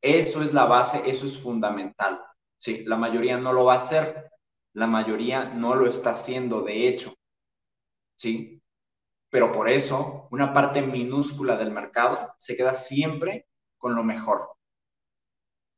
Eso 0.00 0.42
es 0.42 0.52
la 0.52 0.64
base, 0.66 1.02
eso 1.08 1.26
es 1.26 1.40
fundamental. 1.40 2.22
Sí, 2.58 2.84
la 2.84 2.96
mayoría 2.96 3.38
no 3.38 3.52
lo 3.52 3.64
va 3.64 3.74
a 3.74 3.78
hacer, 3.78 4.30
la 4.74 4.86
mayoría 4.86 5.44
no 5.44 5.74
lo 5.74 5.88
está 5.88 6.10
haciendo, 6.10 6.62
de 6.62 6.88
hecho. 6.88 7.14
¿Sí? 8.16 8.62
Pero 9.30 9.52
por 9.52 9.68
eso 9.68 10.28
una 10.30 10.52
parte 10.52 10.82
minúscula 10.82 11.56
del 11.56 11.70
mercado 11.70 12.34
se 12.38 12.56
queda 12.56 12.74
siempre 12.74 13.46
con 13.76 13.94
lo 13.94 14.04
mejor. 14.04 14.50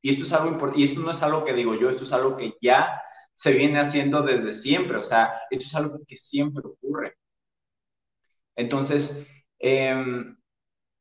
Y 0.01 0.11
esto 0.11 0.25
es 0.25 0.33
algo 0.33 0.49
importante, 0.49 0.81
y 0.81 0.85
esto 0.85 1.01
no 1.01 1.11
es 1.11 1.23
algo 1.23 1.45
que 1.45 1.55
digo 1.55 1.75
yo, 1.75 1.91
esto 1.91 2.05
es 2.05 2.13
algo 2.13 2.37
que 2.37 2.55
ya 2.61 3.03
se 3.35 3.53
viene 3.53 3.81
haciendo 3.81 4.23
desde 4.23 4.53
siempre, 4.53 4.97
o 4.97 5.03
sea, 5.03 5.41
esto 5.51 5.65
es 5.65 5.75
algo 5.75 5.99
que 6.07 6.17
siempre 6.17 6.63
ocurre. 6.67 7.17
Entonces, 8.57 9.27
em, 9.59 10.37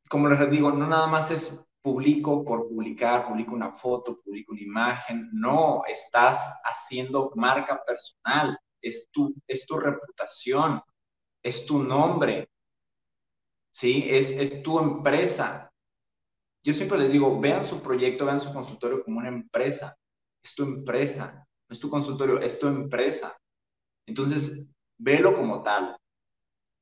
como 0.09 0.29
les 0.29 0.49
digo, 0.49 0.71
no 0.71 0.87
nada 0.87 1.07
más 1.07 1.31
es 1.31 1.67
publico 1.81 2.43
por 2.43 2.67
publicar, 2.67 3.27
publico 3.27 3.53
una 3.53 3.71
foto, 3.71 4.19
publico 4.21 4.53
una 4.53 4.61
imagen, 4.61 5.29
no, 5.33 5.83
estás 5.87 6.51
haciendo 6.63 7.31
marca 7.35 7.81
personal, 7.85 8.57
es 8.81 9.09
tu, 9.11 9.33
es 9.47 9.65
tu 9.65 9.77
reputación, 9.77 10.81
es 11.43 11.65
tu 11.65 11.81
nombre, 11.83 12.49
¿sí? 13.71 14.05
Es, 14.07 14.31
es 14.31 14.63
tu 14.63 14.79
empresa. 14.79 15.71
Yo 16.63 16.73
siempre 16.73 16.97
les 16.97 17.11
digo, 17.11 17.39
vean 17.39 17.63
su 17.63 17.81
proyecto, 17.81 18.25
vean 18.25 18.39
su 18.39 18.53
consultorio 18.53 19.03
como 19.03 19.19
una 19.19 19.29
empresa. 19.29 19.95
Es 20.43 20.55
tu 20.55 20.63
empresa, 20.63 21.45
no 21.69 21.73
es 21.73 21.79
tu 21.79 21.89
consultorio, 21.89 22.39
es 22.39 22.59
tu 22.59 22.67
empresa. 22.67 23.37
Entonces, 24.07 24.67
velo 24.97 25.35
como 25.35 25.63
tal. 25.63 25.97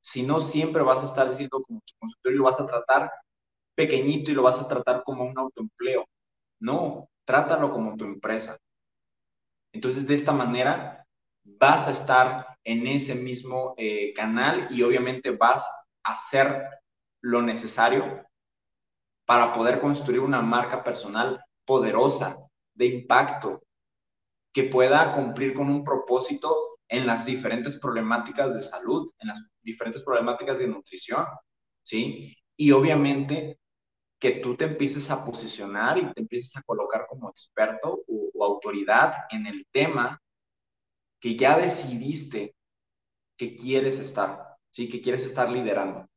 Si 0.01 0.23
no, 0.23 0.39
siempre 0.39 0.83
vas 0.83 1.01
a 1.03 1.07
estar 1.07 1.29
diciendo 1.29 1.61
como 1.63 1.81
tu 1.81 1.93
consultorio 1.99 2.39
lo 2.39 2.45
vas 2.45 2.59
a 2.61 2.67
tratar 2.67 3.11
pequeñito 3.75 4.31
y 4.31 4.35
lo 4.35 4.43
vas 4.43 4.61
a 4.61 4.67
tratar 4.67 5.03
como 5.03 5.25
un 5.25 5.37
autoempleo. 5.37 6.05
No, 6.59 7.09
trátalo 7.25 7.71
como 7.71 7.97
tu 7.97 8.05
empresa. 8.05 8.57
Entonces, 9.73 10.07
de 10.07 10.15
esta 10.15 10.31
manera, 10.31 11.05
vas 11.43 11.87
a 11.87 11.91
estar 11.91 12.54
en 12.65 12.87
ese 12.87 13.15
mismo 13.15 13.75
eh, 13.77 14.11
canal 14.13 14.67
y 14.71 14.81
obviamente 14.81 15.29
vas 15.29 15.65
a 16.03 16.13
hacer 16.13 16.67
lo 17.21 17.41
necesario 17.41 18.25
para 19.25 19.53
poder 19.53 19.79
construir 19.79 20.19
una 20.19 20.41
marca 20.41 20.83
personal 20.83 21.39
poderosa, 21.63 22.37
de 22.73 22.87
impacto, 22.87 23.63
que 24.53 24.63
pueda 24.63 25.11
cumplir 25.13 25.53
con 25.53 25.69
un 25.69 25.83
propósito 25.83 26.77
en 26.87 27.07
las 27.07 27.25
diferentes 27.25 27.77
problemáticas 27.77 28.53
de 28.53 28.61
salud, 28.61 29.11
en 29.19 29.29
las 29.29 29.43
diferentes 29.61 30.03
problemáticas 30.03 30.59
de 30.59 30.67
nutrición, 30.67 31.25
¿sí? 31.83 32.35
Y 32.57 32.71
obviamente 32.71 33.59
que 34.19 34.31
tú 34.31 34.55
te 34.55 34.65
empieces 34.65 35.09
a 35.11 35.23
posicionar 35.23 35.97
y 35.97 36.11
te 36.13 36.21
empieces 36.21 36.55
a 36.57 36.63
colocar 36.63 37.05
como 37.07 37.29
experto 37.29 38.03
o, 38.07 38.29
o 38.33 38.45
autoridad 38.45 39.13
en 39.29 39.47
el 39.47 39.65
tema 39.71 40.19
que 41.19 41.35
ya 41.35 41.57
decidiste 41.57 42.55
que 43.37 43.55
quieres 43.55 43.99
estar, 43.99 44.57
¿sí? 44.71 44.89
Que 44.89 45.01
quieres 45.01 45.25
estar 45.25 45.49
liderando, 45.49 46.07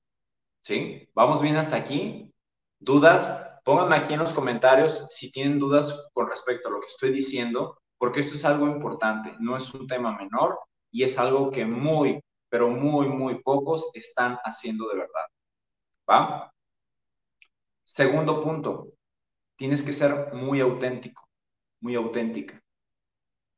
¿sí? 0.62 1.09
¿Vamos 1.14 1.43
bien 1.43 1.57
hasta 1.57 1.76
aquí? 1.76 2.33
¿Dudas? 2.78 3.45
Pónganme 3.64 3.97
aquí 3.97 4.14
en 4.14 4.21
los 4.21 4.33
comentarios 4.33 5.07
si 5.11 5.31
tienen 5.31 5.59
dudas 5.59 6.09
con 6.12 6.28
respecto 6.28 6.69
a 6.69 6.73
lo 6.73 6.81
que 6.81 6.87
estoy 6.87 7.11
diciendo, 7.12 7.78
porque 7.99 8.21
esto 8.21 8.35
es 8.35 8.45
algo 8.45 8.67
importante, 8.67 9.35
no 9.40 9.57
es 9.57 9.73
un 9.75 9.87
tema 9.87 10.17
menor 10.17 10.59
y 10.90 11.02
es 11.02 11.19
algo 11.19 11.50
que 11.50 11.67
muy, 11.67 12.23
pero 12.49 12.69
muy, 12.69 13.09
muy 13.09 13.43
pocos 13.43 13.90
están 13.95 14.38
haciendo 14.45 14.88
de 14.88 14.97
verdad. 14.97 15.26
¿Va? 16.09 16.52
Segundo 17.85 18.40
punto, 18.40 18.93
tienes 19.57 19.83
que 19.83 19.93
ser 19.93 20.33
muy 20.35 20.61
auténtico, 20.61 21.28
muy 21.81 21.95
auténtica. 21.97 22.62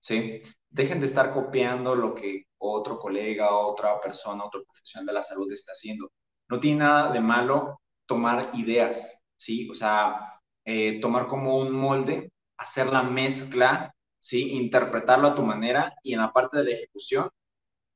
¿Sí? 0.01 0.43
Dejen 0.71 1.01
de 1.01 1.07
estar 1.07 1.33
copiando 1.33 1.95
lo 1.95 2.15
que 2.15 2.47
otro 2.59 2.99
colega, 2.99 3.57
otra 3.57 4.01
persona, 4.01 4.45
otro 4.45 4.65
profesional 4.65 5.07
de 5.07 5.13
la 5.13 5.23
salud 5.23 5.51
está 5.53 5.73
haciendo. 5.73 6.13
No 6.49 6.61
tiene 6.61 6.81
nada 6.81 7.13
de 7.13 7.21
malo 7.21 7.81
tomar 8.07 8.51
ideas, 8.55 9.21
¿sí? 9.37 9.69
O 9.71 9.75
sea, 9.75 10.41
eh, 10.65 11.01
tomar 11.01 11.27
como 11.27 11.59
un 11.59 11.73
molde, 11.73 12.33
hacer 12.59 12.89
la 12.89 13.03
mezcla, 13.03 13.95
¿sí? 14.21 14.53
Interpretarlo 14.53 15.29
a 15.29 15.35
tu 15.35 15.43
manera 15.43 15.95
y 16.03 16.15
en 16.15 16.21
la 16.21 16.33
parte 16.33 16.59
de 16.59 16.65
la 16.65 16.71
ejecución, 16.71 17.31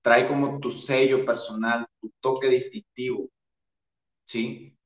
trae 0.02 0.26
como 0.26 0.60
tu 0.60 0.70
sello 0.70 1.24
personal, 1.24 1.86
tu 2.00 2.12
toque 2.20 2.48
distintivo, 2.48 3.28
¿sí? 4.24 4.76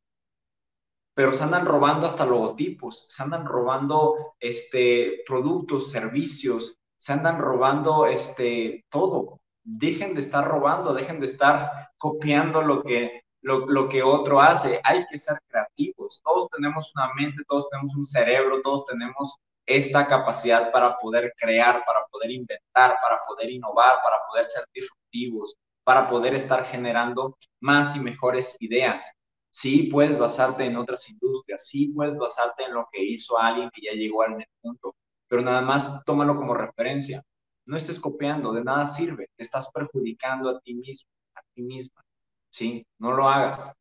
Pero 1.15 1.33
se 1.33 1.43
andan 1.43 1.67
robando 1.67 2.07
hasta 2.07 2.25
logotipos, 2.25 3.07
se 3.09 3.23
andan 3.23 3.45
robando 3.45 4.15
este, 4.39 5.23
productos, 5.27 5.91
servicios, 5.91 6.79
se 6.99 7.13
andan 7.13 7.39
robando 7.39 8.07
este, 8.07 8.85
todo. 8.91 9.41
Dejen 9.63 10.15
de 10.15 10.21
estar 10.21 10.47
robando, 10.47 10.93
dejen 10.93 11.21
de 11.21 11.27
estar 11.27 11.91
copiando 11.97 12.61
lo 12.61 12.83
que, 12.83 13.23
lo, 13.41 13.89
que 13.89 14.03
otro 14.03 14.41
hace. 14.41 14.81
Hay 14.85 15.07
que 15.07 15.17
ser 15.17 15.39
creativos. 15.49 16.21
Todos 16.25 16.49
tenemos 16.51 16.93
una 16.95 17.13
mente, 17.15 17.43
todos 17.49 17.69
tenemos 17.71 17.95
un 17.95 18.05
cerebro, 18.05 18.61
todos 18.63 18.85
tenemos 18.85 19.39
esta 19.65 20.07
capacidad 20.07 20.73
para 20.73 20.97
poder 20.97 21.33
crear, 21.37 21.85
para 21.87 22.05
poder 22.11 22.31
inventar, 22.31 22.97
para 23.01 23.21
poder 23.27 23.51
innovar, 23.51 23.99
para 24.03 24.17
poder 24.29 24.47
ser 24.47 24.65
disruptivos, 24.75 25.57
para 25.85 26.07
poder 26.07 26.35
estar 26.35 26.65
generando 26.65 27.37
más 27.61 27.95
y 27.95 28.01
mejores 28.01 28.57
ideas. 28.61 29.13
Sí, 29.51 29.85
puedes 29.85 30.19
basarte 30.19 30.65
en 30.65 30.77
otras 30.77 31.09
industrias, 31.09 31.67
sí, 31.67 31.89
puedes 31.89 32.17
basarte 32.17 32.65
en 32.65 32.75
lo 32.75 32.89
que 32.91 33.03
hizo 33.03 33.39
alguien 33.39 33.71
que 33.73 33.83
ya 33.83 33.93
llegó 33.93 34.23
al 34.23 34.37
punto, 34.61 34.95
pero 35.29 35.43
nada 35.43 35.61
más 35.63 36.05
tómalo 36.05 36.37
como 36.37 36.55
referencia. 36.55 37.23
No 37.67 37.77
estés 37.77 38.01
copiando, 38.01 38.53
de 38.53 38.65
nada 38.65 38.87
sirve, 38.87 39.29
te 39.37 39.43
estás 39.43 39.71
perjudicando 39.73 40.51
a 40.51 40.61
ti 40.61 40.75
mismo, 40.75 41.11
a 41.35 41.43
ti 41.55 41.63
misma. 41.63 42.03
¿sí? 42.51 42.87
No 42.99 43.13
lo 43.13 43.29
hagas. 43.29 43.73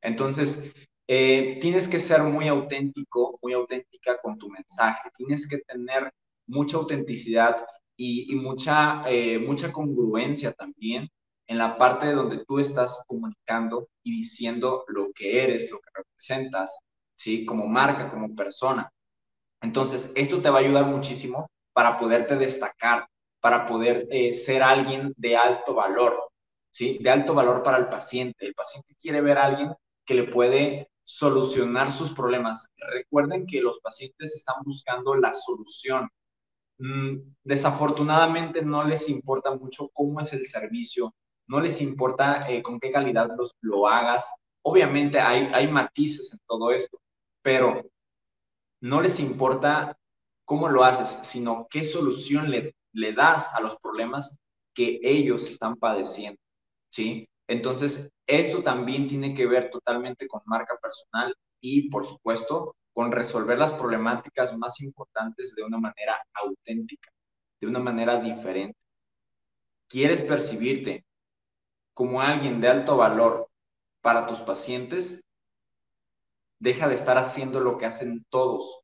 Entonces, 0.00 0.58
eh, 1.06 1.58
tienes 1.60 1.88
que 1.88 1.98
ser 1.98 2.22
muy 2.22 2.48
auténtico, 2.48 3.38
muy 3.42 3.52
auténtica 3.52 4.18
con 4.22 4.38
tu 4.38 4.48
mensaje. 4.50 5.10
Tienes 5.16 5.48
que 5.48 5.58
tener 5.58 6.12
mucha 6.46 6.76
autenticidad 6.76 7.64
y, 7.96 8.34
mucha, 8.36 9.02
eh, 9.08 9.38
mucha 9.38 9.72
congruencia 9.72 10.52
también 10.52 11.08
en 11.46 11.58
la 11.58 11.76
parte 11.76 12.12
donde 12.12 12.44
tú 12.44 12.58
estás 12.58 13.04
comunicando 13.06 13.88
y 14.02 14.16
diciendo 14.16 14.84
lo 14.88 15.12
que 15.12 15.44
eres, 15.44 15.70
lo 15.70 15.78
que 15.78 15.90
representas, 15.94 16.78
¿sí? 17.16 17.44
Como 17.44 17.66
marca, 17.66 18.10
como 18.10 18.34
persona. 18.34 18.90
Entonces, 19.64 20.12
esto 20.14 20.42
te 20.42 20.50
va 20.50 20.58
a 20.58 20.62
ayudar 20.62 20.84
muchísimo 20.84 21.50
para 21.72 21.96
poderte 21.96 22.36
destacar, 22.36 23.08
para 23.40 23.64
poder 23.64 24.06
eh, 24.10 24.34
ser 24.34 24.62
alguien 24.62 25.14
de 25.16 25.36
alto 25.36 25.74
valor, 25.74 26.30
¿sí? 26.70 26.98
De 27.00 27.08
alto 27.08 27.32
valor 27.32 27.62
para 27.62 27.78
el 27.78 27.88
paciente. 27.88 28.46
El 28.46 28.54
paciente 28.54 28.94
quiere 29.00 29.22
ver 29.22 29.38
a 29.38 29.46
alguien 29.46 29.74
que 30.04 30.14
le 30.14 30.24
puede 30.24 30.90
solucionar 31.02 31.90
sus 31.92 32.12
problemas. 32.12 32.68
Recuerden 32.92 33.46
que 33.46 33.62
los 33.62 33.80
pacientes 33.80 34.34
están 34.34 34.56
buscando 34.66 35.14
la 35.14 35.32
solución. 35.32 36.10
Mm, 36.76 37.20
desafortunadamente 37.42 38.62
no 38.62 38.84
les 38.84 39.08
importa 39.08 39.54
mucho 39.54 39.88
cómo 39.94 40.20
es 40.20 40.34
el 40.34 40.44
servicio, 40.44 41.14
no 41.46 41.60
les 41.60 41.80
importa 41.80 42.50
eh, 42.50 42.62
con 42.62 42.78
qué 42.78 42.92
calidad 42.92 43.30
los, 43.34 43.54
lo 43.62 43.88
hagas. 43.88 44.30
Obviamente 44.62 45.18
hay, 45.18 45.48
hay 45.54 45.68
matices 45.68 46.34
en 46.34 46.40
todo 46.46 46.70
esto, 46.70 46.98
pero 47.42 47.82
no 48.80 49.00
les 49.00 49.20
importa 49.20 49.96
cómo 50.44 50.68
lo 50.68 50.84
haces, 50.84 51.18
sino 51.26 51.66
qué 51.70 51.84
solución 51.84 52.50
le, 52.50 52.74
le 52.92 53.12
das 53.12 53.52
a 53.54 53.60
los 53.60 53.76
problemas 53.78 54.38
que 54.74 55.00
ellos 55.02 55.48
están 55.48 55.76
padeciendo. 55.76 56.40
¿sí? 56.88 57.28
Entonces, 57.48 58.10
eso 58.26 58.62
también 58.62 59.06
tiene 59.06 59.34
que 59.34 59.46
ver 59.46 59.70
totalmente 59.70 60.26
con 60.26 60.42
marca 60.46 60.76
personal 60.80 61.34
y, 61.60 61.88
por 61.88 62.04
supuesto, 62.06 62.76
con 62.92 63.10
resolver 63.10 63.58
las 63.58 63.72
problemáticas 63.72 64.56
más 64.56 64.80
importantes 64.80 65.54
de 65.54 65.64
una 65.64 65.78
manera 65.78 66.22
auténtica, 66.34 67.10
de 67.60 67.66
una 67.66 67.80
manera 67.80 68.20
diferente. 68.20 68.78
¿Quieres 69.88 70.22
percibirte 70.22 71.04
como 71.92 72.20
alguien 72.20 72.60
de 72.60 72.68
alto 72.68 72.96
valor 72.96 73.48
para 74.00 74.26
tus 74.26 74.40
pacientes? 74.40 75.23
Deja 76.64 76.88
de 76.88 76.94
estar 76.94 77.18
haciendo 77.18 77.60
lo 77.60 77.76
que 77.76 77.84
hacen 77.84 78.24
todos. 78.30 78.80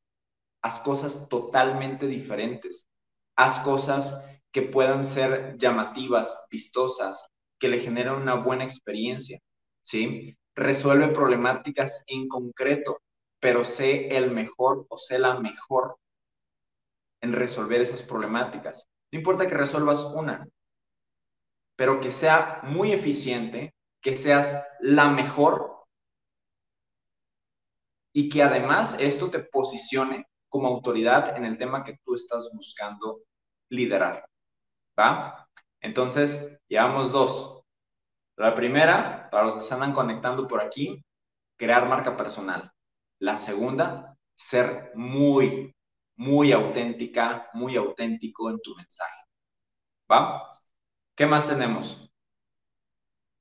Haz 0.63 0.81
cosas 0.81 1.31
totalmente 1.31 2.09
diferentes. 2.09 2.91
Haz 3.37 3.61
cosas 3.61 4.23
que 4.53 4.61
puedan 4.61 5.03
ser 5.03 5.57
llamativas, 5.57 6.45
vistosas, 6.51 7.31
que 7.59 7.69
le 7.69 7.81
genera 7.81 8.13
una 8.13 8.35
buena 8.35 8.65
experiencia, 8.65 9.41
¿sí? 9.83 10.37
Resuelve 10.55 11.09
problemáticas 11.09 12.05
en 12.07 12.29
concreto, 12.29 13.01
pero 13.41 13.65
sé 13.65 14.09
el 14.15 14.31
mejor 14.31 14.85
o 14.91 14.99
sé 14.99 15.19
la 15.19 15.41
mejor 15.41 15.97
en 17.23 17.33
resolver 17.33 17.81
esas 17.81 18.03
problemáticas. 18.03 18.91
No 19.11 19.21
importa 19.21 19.47
que 19.47 19.55
resuelvas 19.55 20.05
una, 20.05 20.47
pero 21.77 21.99
que 21.99 22.11
sea 22.11 22.61
muy 22.63 22.93
eficiente, 22.93 23.73
que 24.03 24.19
seas 24.19 24.63
la 24.81 25.09
mejor 25.09 25.80
y 28.13 28.29
que 28.29 28.43
además 28.43 28.97
esto 28.99 29.31
te 29.31 29.41
posicione 29.41 30.27
como 30.49 30.69
autoridad 30.69 31.37
en 31.37 31.45
el 31.45 31.57
tema 31.59 31.85
que 31.85 31.99
tú 32.05 32.15
estás 32.15 32.51
buscando 32.55 33.21
liderar. 33.71 34.27
¿Va? 34.99 35.49
Entonces, 35.81 36.59
llevamos 36.69 37.13
dos. 37.13 37.63
La 38.37 38.55
primera, 38.55 39.29
para 39.31 39.45
los 39.45 39.55
que 39.55 39.61
se 39.61 39.75
andan 39.75 39.93
conectando 39.93 40.49
por 40.49 40.61
aquí, 40.61 41.05
crear 41.57 41.89
marca 41.89 42.17
personal. 42.17 42.71
La 43.21 43.39
segunda, 43.39 44.17
ser 44.35 44.93
muy, 44.95 45.75
muy 46.17 46.53
auténtica, 46.53 47.49
muy 47.53 47.77
auténtico 47.77 48.51
en 48.51 48.61
tu 48.61 48.75
mensaje. 48.75 49.25
¿Va? 50.11 50.51
¿Qué 51.15 51.27
más 51.27 51.47
tenemos? 51.47 52.11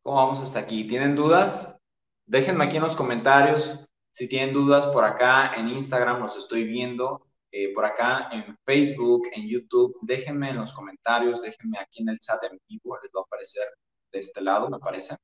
¿Cómo 0.03 0.17
vamos 0.17 0.41
hasta 0.41 0.59
aquí? 0.59 0.85
¿Tienen 0.85 1.15
dudas? 1.15 1.77
Déjenme 2.25 2.65
aquí 2.65 2.77
en 2.77 2.83
los 2.83 2.95
comentarios. 2.95 3.88
Si 4.11 4.27
tienen 4.27 4.53
dudas 4.53 4.87
por 4.87 5.03
acá 5.03 5.53
en 5.55 5.69
Instagram, 5.69 6.21
los 6.21 6.37
estoy 6.37 6.63
viendo. 6.63 7.29
Eh, 7.51 7.73
por 7.73 7.83
acá 7.83 8.29
en 8.31 8.55
Facebook, 8.65 9.27
en 9.33 9.47
YouTube. 9.47 9.97
Déjenme 10.01 10.51
en 10.51 10.57
los 10.57 10.73
comentarios, 10.73 11.41
déjenme 11.41 11.79
aquí 11.79 12.01
en 12.01 12.09
el 12.09 12.19
chat 12.19 12.43
en 12.43 12.59
vivo, 12.67 12.97
les 13.01 13.11
va 13.15 13.21
a 13.21 13.23
aparecer 13.23 13.67
de 14.11 14.19
este 14.19 14.41
lado, 14.41 14.69
me 14.69 14.79
parece, 14.79 15.15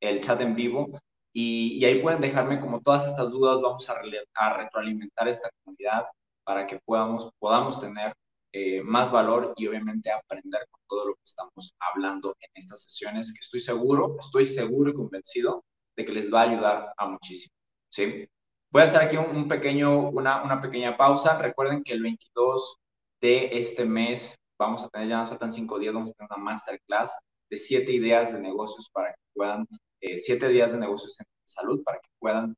el 0.00 0.20
chat 0.20 0.40
en 0.40 0.54
vivo. 0.54 0.88
Y, 1.32 1.84
ahí 1.84 2.00
pueden 2.00 2.20
dejarme 2.20 2.60
como 2.60 2.80
todas 2.80 3.06
estas 3.06 3.30
dudas, 3.30 3.60
vamos 3.60 3.88
a, 3.90 4.54
retroalimentar 4.54 5.28
esta 5.28 5.50
comunidad 5.62 6.06
para 6.44 6.66
que 6.66 6.78
podamos, 6.84 7.30
podamos 7.38 7.80
tener 7.80 8.14
eh, 8.52 8.82
más 8.82 9.10
valor 9.10 9.52
y 9.56 9.66
obviamente 9.66 10.10
aprender 10.12 10.66
con 10.70 10.80
todo 10.88 11.08
lo 11.08 11.14
que 11.14 11.24
estamos 11.24 11.74
hablando 11.80 12.36
en 12.40 12.50
estas 12.54 12.82
sesiones, 12.82 13.32
que 13.32 13.40
estoy 13.40 13.60
seguro, 13.60 14.16
estoy 14.20 14.44
seguro 14.44 14.90
y 14.90 14.94
convencido 14.94 15.64
de 15.96 16.04
que 16.04 16.12
les 16.12 16.32
va 16.32 16.42
a 16.42 16.50
ayudar 16.50 16.92
a 16.96 17.06
muchísimo. 17.08 17.53
¿Sí? 17.94 18.28
Voy 18.70 18.82
a 18.82 18.86
hacer 18.86 19.02
aquí 19.02 19.16
un, 19.16 19.46
pequeño, 19.46 20.08
una, 20.10 20.42
una 20.42 20.60
pequeña 20.60 20.96
pausa. 20.96 21.38
Recuerden 21.38 21.84
que 21.84 21.92
el 21.92 22.02
22 22.02 22.78
de 23.20 23.50
este 23.52 23.84
mes 23.84 24.36
vamos 24.58 24.82
a 24.82 24.88
tener, 24.88 25.08
ya 25.08 25.18
nos 25.18 25.28
faltan 25.28 25.52
cinco 25.52 25.78
días, 25.78 25.94
vamos 25.94 26.10
a 26.10 26.14
tener 26.14 26.30
una 26.32 26.42
masterclass 26.42 27.16
de 27.48 27.56
siete 27.56 27.92
ideas 27.92 28.32
de 28.32 28.40
negocios 28.40 28.90
para 28.90 29.12
que 29.12 29.20
puedan, 29.32 29.66
eh, 30.00 30.18
siete 30.18 30.48
días 30.48 30.72
de 30.72 30.78
negocios 30.78 31.18
en 31.20 31.26
salud 31.44 31.82
para 31.84 31.98
que 32.00 32.08
puedan 32.18 32.56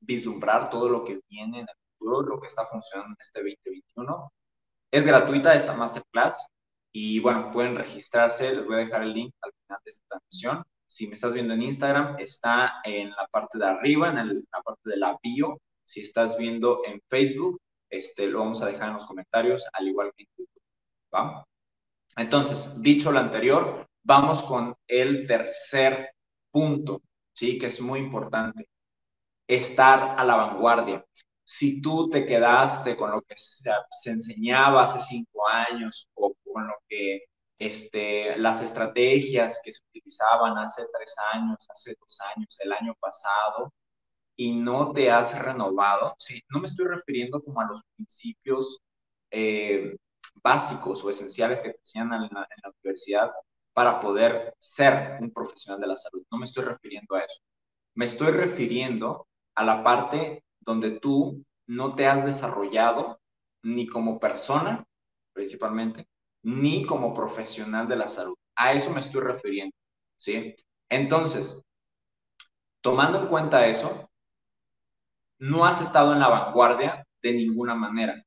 vislumbrar 0.00 0.70
todo 0.70 0.88
lo 0.88 1.04
que 1.04 1.20
viene 1.28 1.60
en 1.60 1.66
el 1.68 1.74
futuro, 1.98 2.22
lo 2.22 2.40
que 2.40 2.46
está 2.46 2.64
funcionando 2.64 3.10
en 3.10 3.16
este 3.18 3.40
2021. 3.40 4.32
Es 4.92 5.04
gratuita 5.04 5.54
esta 5.54 5.74
masterclass 5.74 6.48
y 6.92 7.18
bueno, 7.18 7.50
pueden 7.52 7.76
registrarse, 7.76 8.54
les 8.54 8.66
voy 8.66 8.76
a 8.76 8.78
dejar 8.78 9.02
el 9.02 9.12
link 9.12 9.34
al 9.40 9.52
final 9.52 9.80
de 9.84 9.90
esta 9.90 10.06
transmisión. 10.08 10.64
Si 10.88 11.06
me 11.06 11.14
estás 11.14 11.34
viendo 11.34 11.52
en 11.52 11.62
Instagram, 11.62 12.16
está 12.18 12.80
en 12.82 13.10
la 13.10 13.28
parte 13.30 13.58
de 13.58 13.66
arriba, 13.66 14.08
en, 14.08 14.16
la 14.50 14.62
parte 14.64 14.88
de 14.90 14.96
la. 14.96 15.18
Si 15.84 16.00
estás 16.00 16.38
viendo 16.38 16.80
en 16.86 17.00
Facebook, 17.08 17.60
este, 17.90 18.26
lo 18.26 18.38
vamos 18.40 18.62
a 18.62 18.66
dejar 18.66 18.88
en 18.88 18.94
los 18.94 19.04
comentarios, 19.06 19.66
al 19.74 19.86
igual 19.86 20.12
que 20.16 20.22
en 20.24 20.28
YouTube. 20.38 20.62
¿va? 21.14 21.44
Entonces, 22.16 22.72
dicho 22.80 23.12
lo 23.12 23.18
anterior, 23.18 23.86
vamos 24.02 24.42
con 24.44 24.74
el 24.86 25.26
tercer 25.26 26.10
punto, 26.50 27.02
¿sí? 27.34 27.58
Que 27.58 27.66
es 27.66 27.82
muy 27.82 28.00
importante. 28.00 28.66
Estar 29.46 30.18
a 30.18 30.24
la 30.24 30.36
vanguardia. 30.36 31.04
Si 31.44 31.82
tú 31.82 32.08
te 32.08 32.24
quedaste 32.24 32.96
con 32.96 33.10
lo 33.10 33.20
que 33.20 33.34
se 33.36 34.10
enseñaba 34.10 34.84
hace 34.84 35.00
cinco 35.00 35.46
años 35.48 36.08
o 36.14 36.34
con 36.50 36.66
lo 36.66 36.74
que 36.88 37.24
este, 37.58 38.36
las 38.38 38.62
estrategias 38.62 39.60
que 39.64 39.72
se 39.72 39.84
utilizaban 39.88 40.56
hace 40.58 40.86
tres 40.92 41.14
años, 41.32 41.66
hace 41.70 41.96
dos 42.00 42.18
años, 42.34 42.56
el 42.60 42.72
año 42.72 42.94
pasado, 43.00 43.72
y 44.36 44.54
no 44.54 44.92
te 44.92 45.10
has 45.10 45.36
renovado, 45.38 46.14
¿sí? 46.18 46.40
no 46.50 46.60
me 46.60 46.66
estoy 46.66 46.86
refiriendo 46.86 47.42
como 47.42 47.60
a 47.60 47.66
los 47.66 47.82
principios 47.96 48.78
eh, 49.30 49.96
básicos 50.42 51.02
o 51.04 51.10
esenciales 51.10 51.60
que 51.60 51.70
te 51.70 51.78
enseñan 51.78 52.12
en 52.14 52.20
la, 52.20 52.26
en 52.28 52.60
la 52.62 52.70
universidad 52.70 53.32
para 53.72 54.00
poder 54.00 54.54
ser 54.58 55.18
un 55.20 55.32
profesional 55.32 55.80
de 55.80 55.88
la 55.88 55.96
salud, 55.96 56.24
no 56.30 56.38
me 56.38 56.44
estoy 56.44 56.64
refiriendo 56.64 57.16
a 57.16 57.20
eso. 57.20 57.40
Me 57.94 58.04
estoy 58.04 58.32
refiriendo 58.32 59.26
a 59.56 59.64
la 59.64 59.82
parte 59.82 60.44
donde 60.60 60.92
tú 61.00 61.44
no 61.66 61.94
te 61.94 62.06
has 62.06 62.24
desarrollado 62.24 63.20
ni 63.62 63.86
como 63.86 64.18
persona, 64.20 64.84
principalmente, 65.32 66.08
ni 66.42 66.86
como 66.86 67.14
profesional 67.14 67.88
de 67.88 67.96
la 67.96 68.08
salud. 68.08 68.36
A 68.56 68.72
eso 68.72 68.90
me 68.92 69.00
estoy 69.00 69.20
refiriendo, 69.22 69.74
¿sí? 70.16 70.54
Entonces, 70.88 71.62
tomando 72.80 73.20
en 73.20 73.28
cuenta 73.28 73.66
eso, 73.66 74.08
no 75.40 75.64
has 75.64 75.80
estado 75.80 76.12
en 76.12 76.20
la 76.20 76.28
vanguardia 76.28 77.04
de 77.22 77.32
ninguna 77.32 77.74
manera. 77.74 78.22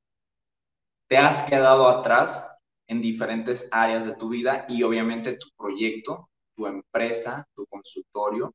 Te 1.07 1.17
has 1.17 1.43
quedado 1.43 1.89
atrás 1.89 2.47
en 2.87 3.01
diferentes 3.01 3.67
áreas 3.71 4.05
de 4.05 4.15
tu 4.15 4.29
vida 4.29 4.65
y 4.67 4.83
obviamente 4.83 5.37
tu 5.37 5.49
proyecto, 5.57 6.29
tu 6.55 6.67
empresa, 6.67 7.45
tu 7.55 7.65
consultorio, 7.67 8.53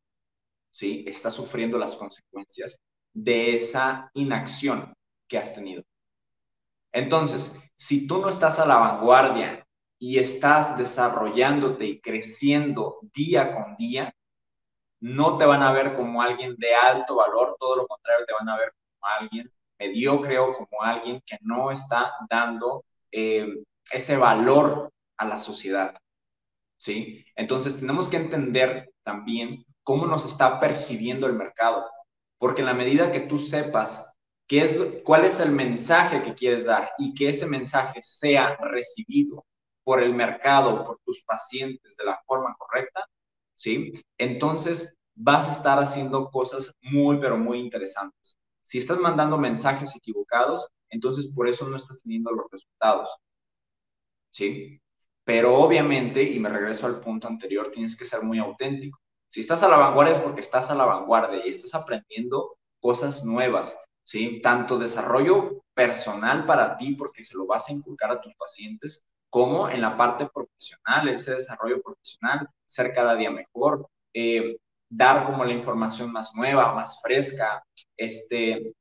¿sí? 0.71 1.05
Está 1.07 1.31
sufriendo 1.31 1.79
las 1.79 1.97
consecuencias 1.97 2.79
de 3.15 3.57
esa 3.57 4.11
inacción 4.15 4.93
que 5.29 5.39
has 5.39 5.55
tenido. 5.55 5.83
Entonces, 6.97 7.55
si 7.77 8.07
tú 8.07 8.19
no 8.23 8.31
estás 8.31 8.59
a 8.59 8.65
la 8.65 8.77
vanguardia 8.79 9.67
y 9.99 10.19
estás 10.19 10.79
desarrollándote 10.79 11.85
y 11.85 12.01
creciendo 12.01 13.01
día 13.13 13.53
con 13.53 13.77
día, 13.77 14.15
no 15.01 15.37
te 15.37 15.45
van 15.45 15.63
a 15.63 15.73
ver 15.73 15.95
como 15.95 16.23
alguien 16.23 16.57
de 16.57 16.75
alto 16.75 17.17
valor, 17.17 17.55
todo 17.61 17.77
lo 17.77 17.87
contrario, 17.87 18.25
te 18.25 18.33
van 18.33 18.49
a 18.49 18.57
ver 18.57 18.73
como 18.73 19.13
alguien 19.13 19.51
mediocre 19.79 20.39
o 20.39 20.55
como 20.55 20.83
alguien 20.83 21.21
que 21.27 21.37
no 21.43 21.71
está 21.71 22.15
dando 22.31 22.83
eh, 23.13 23.47
ese 23.93 24.17
valor 24.17 24.91
a 25.19 25.27
la 25.27 25.39
sociedad. 25.39 25.95
¿Sí? 26.79 27.27
Entonces 27.35 27.79
tenemos 27.79 28.09
que 28.09 28.17
entender 28.17 28.91
también 29.03 29.67
cómo 29.83 30.07
nos 30.07 30.25
está 30.25 30.59
percibiendo 30.61 31.27
el 31.27 31.35
mercado, 31.35 31.85
porque 32.39 32.63
en 32.63 32.67
la 32.67 32.75
medida 32.75 33.13
que 33.13 33.21
tú 33.21 33.39
sepas 33.39 34.16
es, 34.49 35.03
cuál 35.03 35.25
es 35.25 35.41
el 35.41 35.53
mensaje 35.53 36.23
que 36.23 36.35
quieres 36.35 36.65
dar 36.65 36.93
y 36.99 37.15
que 37.15 37.29
ese 37.31 37.47
mensaje 37.47 38.01
sea 38.03 38.57
recibido 38.57 39.45
por 39.85 40.03
el 40.03 40.15
mercado, 40.15 40.85
por 40.85 41.01
tus 41.05 41.23
pacientes 41.23 41.97
de 41.97 42.05
la 42.05 42.21
forma 42.27 42.55
correcta, 42.59 43.05
¿sí? 43.55 43.93
Entonces 44.19 44.95
vas 45.15 45.49
a 45.49 45.53
estar 45.53 45.79
haciendo 45.79 46.31
cosas 46.31 46.75
muy, 46.81 47.19
pero 47.19 47.37
muy 47.37 47.59
interesantes. 47.59 48.39
Si 48.63 48.79
estás 48.79 48.99
mandando 48.99 49.39
mensajes 49.39 49.95
equivocados, 49.97 50.69
entonces 50.91 51.29
por 51.29 51.49
eso 51.49 51.69
no 51.69 51.77
estás 51.77 52.03
teniendo 52.03 52.31
los 52.33 52.47
resultados, 52.51 53.11
¿sí? 54.31 54.81
Pero 55.25 55.57
obviamente, 55.57 56.23
y 56.23 56.39
me 56.39 56.49
regreso 56.49 56.87
al 56.87 57.01
punto 57.01 57.27
anterior, 57.27 57.71
tienes 57.71 57.97
que 57.97 58.05
ser 58.05 58.23
muy 58.23 58.39
auténtico. 58.39 59.01
Si 59.29 59.41
estás 59.41 59.63
a 59.63 59.69
la 59.69 59.77
vanguardia 59.77 60.17
es 60.17 60.23
porque 60.23 60.41
estás 60.41 60.71
a 60.71 60.75
la 60.75 60.85
vanguardia 60.85 61.45
y 61.45 61.51
estás 61.51 61.75
aprendiendo 61.75 62.57
cosas 62.81 63.25
nuevas, 63.25 63.77
¿sí? 64.07 64.41
Tanto 64.41 64.79
desarrollo 64.79 65.65
personal 65.75 66.47
para 66.47 66.77
ti, 66.77 66.95
porque 66.95 67.25
se 67.25 67.37
lo 67.37 67.47
vas 67.47 67.69
a 67.69 67.73
inculcar 67.73 68.13
a 68.13 68.21
tus 68.21 68.35
pacientes, 68.37 69.05
como 69.29 69.69
en 69.69 69.81
la 69.81 69.97
parte 69.97 70.29
profesional, 70.33 71.09
ese 71.09 71.35
desarrollo 71.35 71.83
profesional, 71.83 72.49
ser 72.65 72.95
cada 72.95 73.17
día 73.17 73.31
mejor, 73.31 73.89
eh, 74.15 74.57
dar 74.89 75.27
como 75.27 75.45
la 75.45 75.53
información 75.53 76.13
más 76.13 76.33
nueva, 76.35 76.73
más 76.73 77.01
fresca, 77.03 77.65
este, 77.97 78.73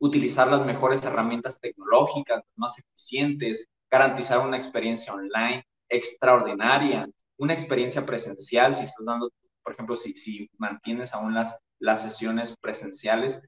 utilizar 0.00 0.48
las 0.48 0.66
mejores 0.66 1.04
herramientas 1.06 1.60
tecnológicas, 1.60 2.42
más 2.56 2.76
eficientes, 2.78 3.68
garantizar 3.88 4.40
una 4.40 4.56
experiencia 4.56 5.14
online 5.14 5.64
extraordinaria, 5.88 7.08
una 7.38 7.52
experiencia 7.52 8.04
presencial, 8.04 8.74
si 8.74 8.82
estás 8.82 9.06
dando, 9.06 9.30
por 9.62 9.74
ejemplo, 9.74 9.94
si, 9.94 10.14
si 10.16 10.50
mantienes 10.58 11.14
aún 11.14 11.34
las, 11.34 11.56
las 11.78 12.02
sesiones 12.02 12.56
presenciales, 12.60 13.40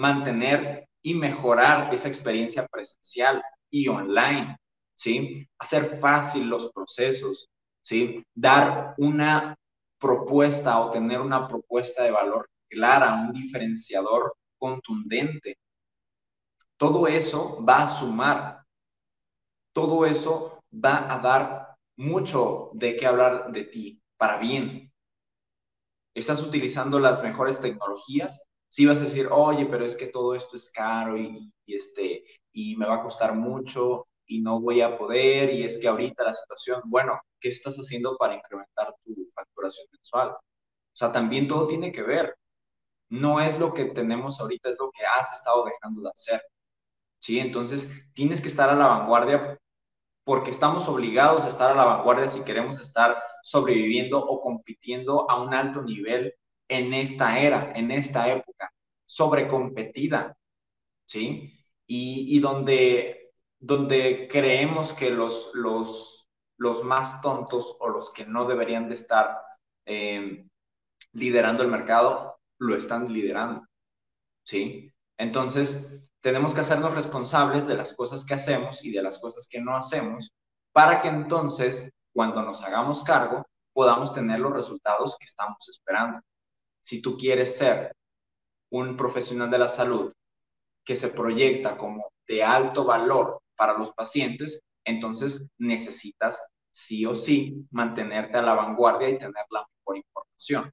mantener 0.00 0.88
y 1.02 1.14
mejorar 1.14 1.92
esa 1.92 2.08
experiencia 2.08 2.66
presencial 2.66 3.42
y 3.70 3.86
online, 3.86 4.56
¿sí? 4.94 5.46
Hacer 5.58 5.98
fácil 5.98 6.48
los 6.48 6.72
procesos, 6.72 7.50
¿sí? 7.82 8.24
Dar 8.34 8.94
una 8.96 9.54
propuesta 9.98 10.80
o 10.80 10.90
tener 10.90 11.20
una 11.20 11.46
propuesta 11.46 12.02
de 12.02 12.12
valor 12.12 12.48
clara, 12.70 13.14
un 13.14 13.32
diferenciador 13.32 14.34
contundente. 14.58 15.58
Todo 16.78 17.06
eso 17.06 17.62
va 17.62 17.82
a 17.82 17.86
sumar, 17.86 18.64
todo 19.74 20.06
eso 20.06 20.62
va 20.72 21.12
a 21.12 21.18
dar 21.18 21.76
mucho 21.96 22.70
de 22.72 22.96
qué 22.96 23.06
hablar 23.06 23.52
de 23.52 23.64
ti, 23.64 24.02
para 24.16 24.38
bien. 24.38 24.90
Estás 26.14 26.42
utilizando 26.42 26.98
las 26.98 27.22
mejores 27.22 27.60
tecnologías, 27.60 28.49
si 28.70 28.86
vas 28.86 28.98
a 28.98 29.02
decir, 29.02 29.28
oye, 29.32 29.66
pero 29.66 29.84
es 29.84 29.96
que 29.96 30.06
todo 30.06 30.34
esto 30.34 30.54
es 30.54 30.70
caro 30.70 31.18
y, 31.18 31.52
este, 31.66 32.24
y 32.52 32.76
me 32.76 32.86
va 32.86 32.96
a 32.96 33.02
costar 33.02 33.34
mucho 33.34 34.06
y 34.26 34.40
no 34.40 34.60
voy 34.60 34.80
a 34.80 34.96
poder 34.96 35.52
y 35.52 35.64
es 35.64 35.76
que 35.76 35.88
ahorita 35.88 36.22
la 36.24 36.34
situación, 36.34 36.80
bueno, 36.86 37.20
¿qué 37.40 37.48
estás 37.48 37.74
haciendo 37.76 38.16
para 38.16 38.36
incrementar 38.36 38.94
tu 39.04 39.14
facturación 39.34 39.88
mensual? 39.92 40.30
O 40.30 40.96
sea, 40.96 41.10
también 41.10 41.48
todo 41.48 41.66
tiene 41.66 41.90
que 41.90 42.02
ver. 42.02 42.36
No 43.08 43.40
es 43.40 43.58
lo 43.58 43.74
que 43.74 43.86
tenemos 43.86 44.40
ahorita, 44.40 44.68
es 44.68 44.78
lo 44.78 44.90
que 44.92 45.04
has 45.04 45.32
estado 45.34 45.64
dejando 45.64 46.02
de 46.02 46.10
hacer. 46.10 46.42
¿Sí? 47.18 47.40
Entonces, 47.40 47.90
tienes 48.14 48.40
que 48.40 48.48
estar 48.48 48.70
a 48.70 48.76
la 48.76 48.86
vanguardia 48.86 49.58
porque 50.24 50.50
estamos 50.50 50.86
obligados 50.88 51.44
a 51.44 51.48
estar 51.48 51.72
a 51.72 51.74
la 51.74 51.84
vanguardia 51.84 52.28
si 52.28 52.42
queremos 52.42 52.80
estar 52.80 53.20
sobreviviendo 53.42 54.24
o 54.24 54.40
compitiendo 54.40 55.28
a 55.28 55.42
un 55.42 55.54
alto 55.54 55.82
nivel 55.82 56.34
en 56.70 56.94
esta 56.94 57.38
era, 57.38 57.72
en 57.74 57.90
esta 57.90 58.30
época, 58.32 58.72
sobrecompetida, 59.04 60.36
¿sí? 61.04 61.52
Y, 61.86 62.36
y 62.36 62.40
donde, 62.40 63.32
donde 63.58 64.28
creemos 64.30 64.92
que 64.92 65.10
los, 65.10 65.50
los, 65.54 66.28
los 66.56 66.84
más 66.84 67.20
tontos 67.20 67.76
o 67.80 67.88
los 67.88 68.12
que 68.12 68.24
no 68.24 68.46
deberían 68.46 68.88
de 68.88 68.94
estar 68.94 69.36
em, 69.84 70.48
liderando 71.12 71.64
el 71.64 71.70
mercado, 71.70 72.38
lo 72.58 72.76
están 72.76 73.12
liderando, 73.12 73.66
¿sí? 74.44 74.92
Entonces, 75.18 76.04
tenemos 76.20 76.54
que 76.54 76.60
hacernos 76.60 76.94
responsables 76.94 77.66
de 77.66 77.74
las 77.74 77.96
cosas 77.96 78.24
que 78.24 78.34
hacemos 78.34 78.84
y 78.84 78.92
de 78.92 79.02
las 79.02 79.18
cosas 79.18 79.48
que 79.50 79.60
no 79.60 79.76
hacemos 79.76 80.32
para 80.72 81.02
que 81.02 81.08
entonces, 81.08 81.90
cuando 82.12 82.42
nos 82.42 82.62
hagamos 82.62 83.02
cargo, 83.02 83.44
podamos 83.72 84.14
tener 84.14 84.38
los 84.38 84.52
resultados 84.52 85.16
que 85.18 85.24
estamos 85.24 85.68
esperando 85.68 86.20
si 86.82 87.02
tú 87.02 87.16
quieres 87.16 87.56
ser 87.56 87.94
un 88.70 88.96
profesional 88.96 89.50
de 89.50 89.58
la 89.58 89.68
salud 89.68 90.12
que 90.84 90.96
se 90.96 91.08
proyecta 91.08 91.76
como 91.76 92.12
de 92.26 92.42
alto 92.42 92.84
valor 92.84 93.40
para 93.56 93.76
los 93.76 93.92
pacientes, 93.92 94.62
entonces 94.84 95.46
necesitas 95.58 96.42
sí 96.72 97.04
o 97.04 97.14
sí 97.14 97.66
mantenerte 97.70 98.38
a 98.38 98.42
la 98.42 98.54
vanguardia 98.54 99.08
y 99.08 99.18
tener 99.18 99.44
la 99.50 99.66
mejor 99.78 99.96
información. 99.96 100.72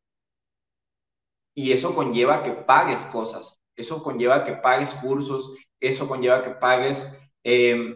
Y 1.54 1.72
eso 1.72 1.96
conlleva 1.96 2.44
que 2.44 2.52
pagues 2.52 3.04
cosas, 3.06 3.60
eso 3.76 4.04
conlleva 4.04 4.44
que 4.44 4.54
pagues 4.54 4.94
cursos, 4.96 5.54
eso 5.80 6.08
conlleva 6.08 6.44
que 6.44 6.52
pagues 6.52 7.20
em, 7.44 7.96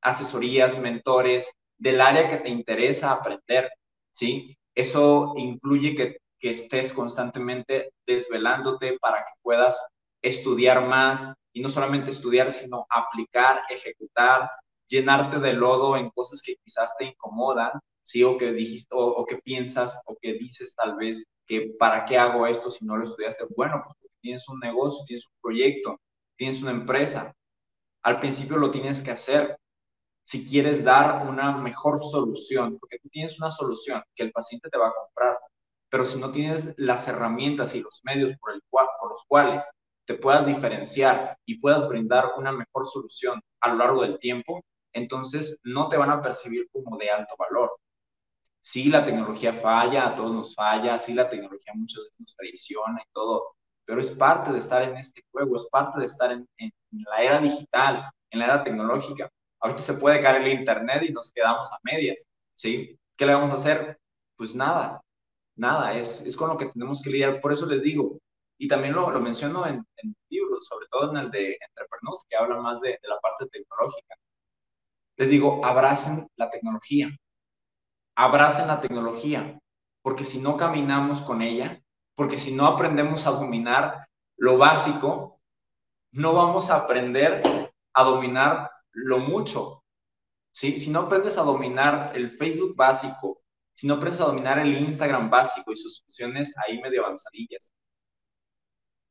asesorías, 0.00 0.78
mentores, 0.78 1.50
del 1.76 2.00
área 2.00 2.28
que 2.28 2.36
te 2.36 2.48
interesa 2.50 3.12
aprender, 3.12 3.70
¿sí? 4.12 4.56
Eso 4.74 5.34
incluye 5.36 5.94
que, 5.96 6.18
que 6.40 6.50
estés 6.50 6.92
constantemente 6.92 7.92
desvelándote 8.06 8.98
para 8.98 9.18
que 9.18 9.32
puedas 9.42 9.86
estudiar 10.22 10.86
más 10.86 11.32
y 11.52 11.60
no 11.60 11.68
solamente 11.68 12.10
estudiar, 12.10 12.52
sino 12.52 12.86
aplicar, 12.88 13.62
ejecutar, 13.68 14.50
llenarte 14.88 15.38
de 15.38 15.52
lodo 15.52 15.96
en 15.96 16.10
cosas 16.10 16.42
que 16.42 16.56
quizás 16.56 16.96
te 16.96 17.04
incomodan, 17.04 17.72
¿sí? 18.02 18.24
O 18.24 18.38
que, 18.38 18.52
dijiste, 18.52 18.88
o, 18.92 19.24
que 19.26 19.38
piensas 19.38 20.00
o 20.06 20.16
que 20.20 20.34
dices 20.34 20.74
tal 20.74 20.96
vez 20.96 21.24
que 21.46 21.74
para 21.78 22.04
qué 22.04 22.18
hago 22.18 22.46
esto 22.46 22.70
si 22.70 22.84
no 22.84 22.96
lo 22.96 23.04
estudiaste. 23.04 23.44
Bueno, 23.56 23.82
pues 23.84 23.96
tienes 24.20 24.48
un 24.48 24.60
negocio, 24.60 25.04
tienes 25.06 25.26
un 25.26 25.34
proyecto, 25.40 26.00
tienes 26.36 26.62
una 26.62 26.72
empresa. 26.72 27.34
Al 28.02 28.20
principio 28.20 28.56
lo 28.56 28.70
tienes 28.70 29.02
que 29.02 29.10
hacer 29.10 29.56
si 30.24 30.46
quieres 30.46 30.84
dar 30.84 31.26
una 31.26 31.56
mejor 31.56 32.02
solución, 32.02 32.78
porque 32.78 32.98
tú 33.02 33.08
tienes 33.08 33.40
una 33.40 33.50
solución 33.50 34.02
que 34.14 34.22
el 34.22 34.32
paciente 34.32 34.68
te 34.70 34.78
va 34.78 34.88
a 34.88 34.94
comprar, 34.94 35.38
pero 35.90 36.04
si 36.04 36.18
no 36.18 36.30
tienes 36.30 36.72
las 36.76 37.08
herramientas 37.08 37.74
y 37.74 37.80
los 37.80 38.00
medios 38.04 38.38
por, 38.38 38.54
los 38.54 39.24
cuales 39.26 39.68
te 40.06 40.14
puedas 40.14 40.46
diferenciar 40.46 41.36
y 41.44 41.58
puedas 41.58 41.88
brindar 41.88 42.32
una 42.36 42.52
mejor 42.52 42.86
solución 42.86 43.40
a 43.60 43.70
lo 43.70 43.76
largo 43.76 44.02
del 44.02 44.18
tiempo, 44.18 44.64
entonces 44.92 45.58
no 45.64 45.88
te 45.88 45.96
van 45.96 46.10
a 46.10 46.22
percibir 46.22 46.68
como 46.72 46.96
de 46.96 47.10
alto 47.10 47.34
valor. 47.36 47.72
Sí, 48.60 48.84
la 48.84 49.04
tecnología 49.04 49.52
falla, 49.54 50.08
a 50.08 50.14
todos 50.14 50.32
nos 50.32 50.54
falla, 50.54 50.98
sí, 50.98 51.14
la 51.14 51.28
tecnología 51.28 51.72
muchas 51.74 52.04
veces 52.04 52.20
nos 52.20 52.36
traiciona 52.36 53.00
y 53.02 53.10
todo, 53.12 53.56
pero 53.84 54.00
es 54.00 54.12
parte 54.12 54.52
de 54.52 54.58
estar 54.58 54.82
en 54.82 54.96
este 54.96 55.22
juego, 55.32 55.56
es 55.56 55.66
parte 55.70 55.98
de 55.98 56.06
estar 56.06 56.30
en, 56.30 56.46
la 56.90 57.22
era 57.22 57.40
digital, 57.40 58.04
en 58.30 58.38
la 58.38 58.44
era 58.44 58.64
tecnológica. 58.64 59.28
Ahorita 59.60 59.82
se 59.82 59.94
puede 59.94 60.20
caer 60.20 60.42
el 60.42 60.48
Internet 60.48 61.04
y 61.08 61.12
nos 61.12 61.32
quedamos 61.32 61.72
a 61.72 61.78
medias, 61.82 62.26
¿sí? 62.54 62.98
¿Qué 63.16 63.26
le 63.26 63.34
vamos 63.34 63.50
a 63.50 63.54
hacer? 63.54 63.98
Pues 64.36 64.54
nada, 64.54 65.00
nada, 65.56 65.94
es, 65.94 66.20
es 66.22 66.36
con 66.36 66.48
lo 66.48 66.56
que 66.56 66.66
tenemos 66.66 67.02
que 67.02 67.10
lidiar. 67.10 67.40
Por 67.40 67.52
eso 67.52 67.66
les 67.66 67.82
digo, 67.82 68.18
y 68.58 68.68
también 68.68 68.94
lo, 68.94 69.10
lo 69.10 69.20
menciono 69.20 69.66
en, 69.66 69.84
en 69.96 70.16
libros, 70.28 70.66
sobre 70.66 70.86
todo 70.90 71.10
en 71.10 71.16
el 71.16 71.30
de 71.30 71.58
Entrepreneurs, 71.68 72.24
que 72.28 72.36
habla 72.36 72.60
más 72.60 72.80
de, 72.80 72.98
la 73.02 73.18
parte 73.20 73.46
tecnológica 73.46 74.16
les 75.20 75.28
digo, 75.28 75.62
abracen 75.62 76.30
la 76.36 76.48
tecnología, 76.48 77.14
abracen 78.16 78.68
la 78.68 78.80
tecnología, 78.80 79.60
porque 80.00 80.24
si 80.24 80.38
no 80.38 80.56
caminamos 80.56 81.20
con 81.20 81.42
ella, 81.42 81.82
porque 82.16 82.38
si 82.38 82.54
no 82.54 82.64
aprendemos 82.66 83.26
a 83.26 83.32
dominar 83.32 84.08
lo 84.38 84.56
básico, 84.56 85.38
no 86.12 86.32
vamos 86.32 86.70
a 86.70 86.76
aprender 86.76 87.42
a 87.92 88.02
dominar 88.02 88.70
lo 88.92 89.18
mucho. 89.18 89.84
¿sí? 90.52 90.78
Si 90.78 90.88
no 90.88 91.00
aprendes 91.00 91.36
a 91.36 91.42
dominar 91.42 92.12
el 92.16 92.30
Facebook 92.30 92.74
básico, 92.74 93.39
si 93.80 93.86
no 93.86 93.94
aprendes 93.94 94.20
a 94.20 94.26
dominar 94.26 94.58
el 94.58 94.76
Instagram 94.76 95.30
básico 95.30 95.72
y 95.72 95.76
sus 95.76 96.02
funciones 96.02 96.52
ahí 96.58 96.78
medio 96.82 97.02
avanzadillas, 97.02 97.72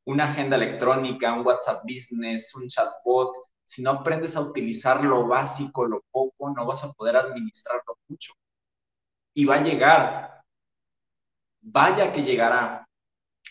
una 0.04 0.30
agenda 0.30 0.54
electrónica, 0.54 1.32
un 1.32 1.44
WhatsApp 1.44 1.82
Business, 1.82 2.54
un 2.54 2.68
chatbot, 2.68 3.34
si 3.64 3.82
no 3.82 3.90
aprendes 3.90 4.36
a 4.36 4.40
utilizar 4.40 5.02
lo 5.02 5.26
básico, 5.26 5.84
lo 5.86 6.04
poco, 6.12 6.50
no 6.54 6.66
vas 6.66 6.84
a 6.84 6.92
poder 6.92 7.16
administrarlo 7.16 7.98
mucho. 8.06 8.32
Y 9.34 9.44
va 9.44 9.56
a 9.56 9.64
llegar. 9.64 10.44
Vaya 11.62 12.12
que 12.12 12.22
llegará. 12.22 12.86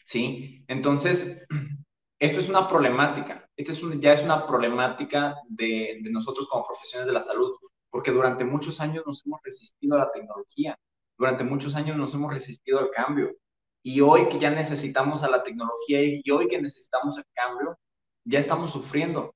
¿Sí? 0.05 0.63
Entonces, 0.69 1.45
esto 2.19 2.39
es 2.39 2.47
una 2.47 2.65
problemática. 2.65 3.45
Esto 3.57 3.73
es 3.73 3.99
ya 3.99 4.13
es 4.13 4.23
una 4.23 4.47
problemática 4.47 5.35
de, 5.49 5.99
de 6.01 6.11
nosotros 6.11 6.47
como 6.47 6.63
profesionales 6.63 7.07
de 7.07 7.13
la 7.13 7.21
salud, 7.21 7.57
porque 7.89 8.11
durante 8.11 8.45
muchos 8.45 8.79
años 8.79 9.03
nos 9.05 9.25
hemos 9.25 9.41
resistido 9.43 9.97
a 9.97 9.99
la 9.99 10.11
tecnología, 10.11 10.79
durante 11.19 11.43
muchos 11.43 11.75
años 11.75 11.97
nos 11.97 12.13
hemos 12.15 12.33
resistido 12.33 12.79
al 12.79 12.91
cambio. 12.91 13.35
Y 13.83 13.99
hoy 14.01 14.29
que 14.29 14.39
ya 14.39 14.49
necesitamos 14.49 15.21
a 15.21 15.29
la 15.29 15.43
tecnología 15.43 16.01
y 16.01 16.23
hoy 16.31 16.47
que 16.47 16.61
necesitamos 16.61 17.17
el 17.17 17.25
cambio, 17.33 17.77
ya 18.25 18.39
estamos 18.39 18.71
sufriendo 18.71 19.35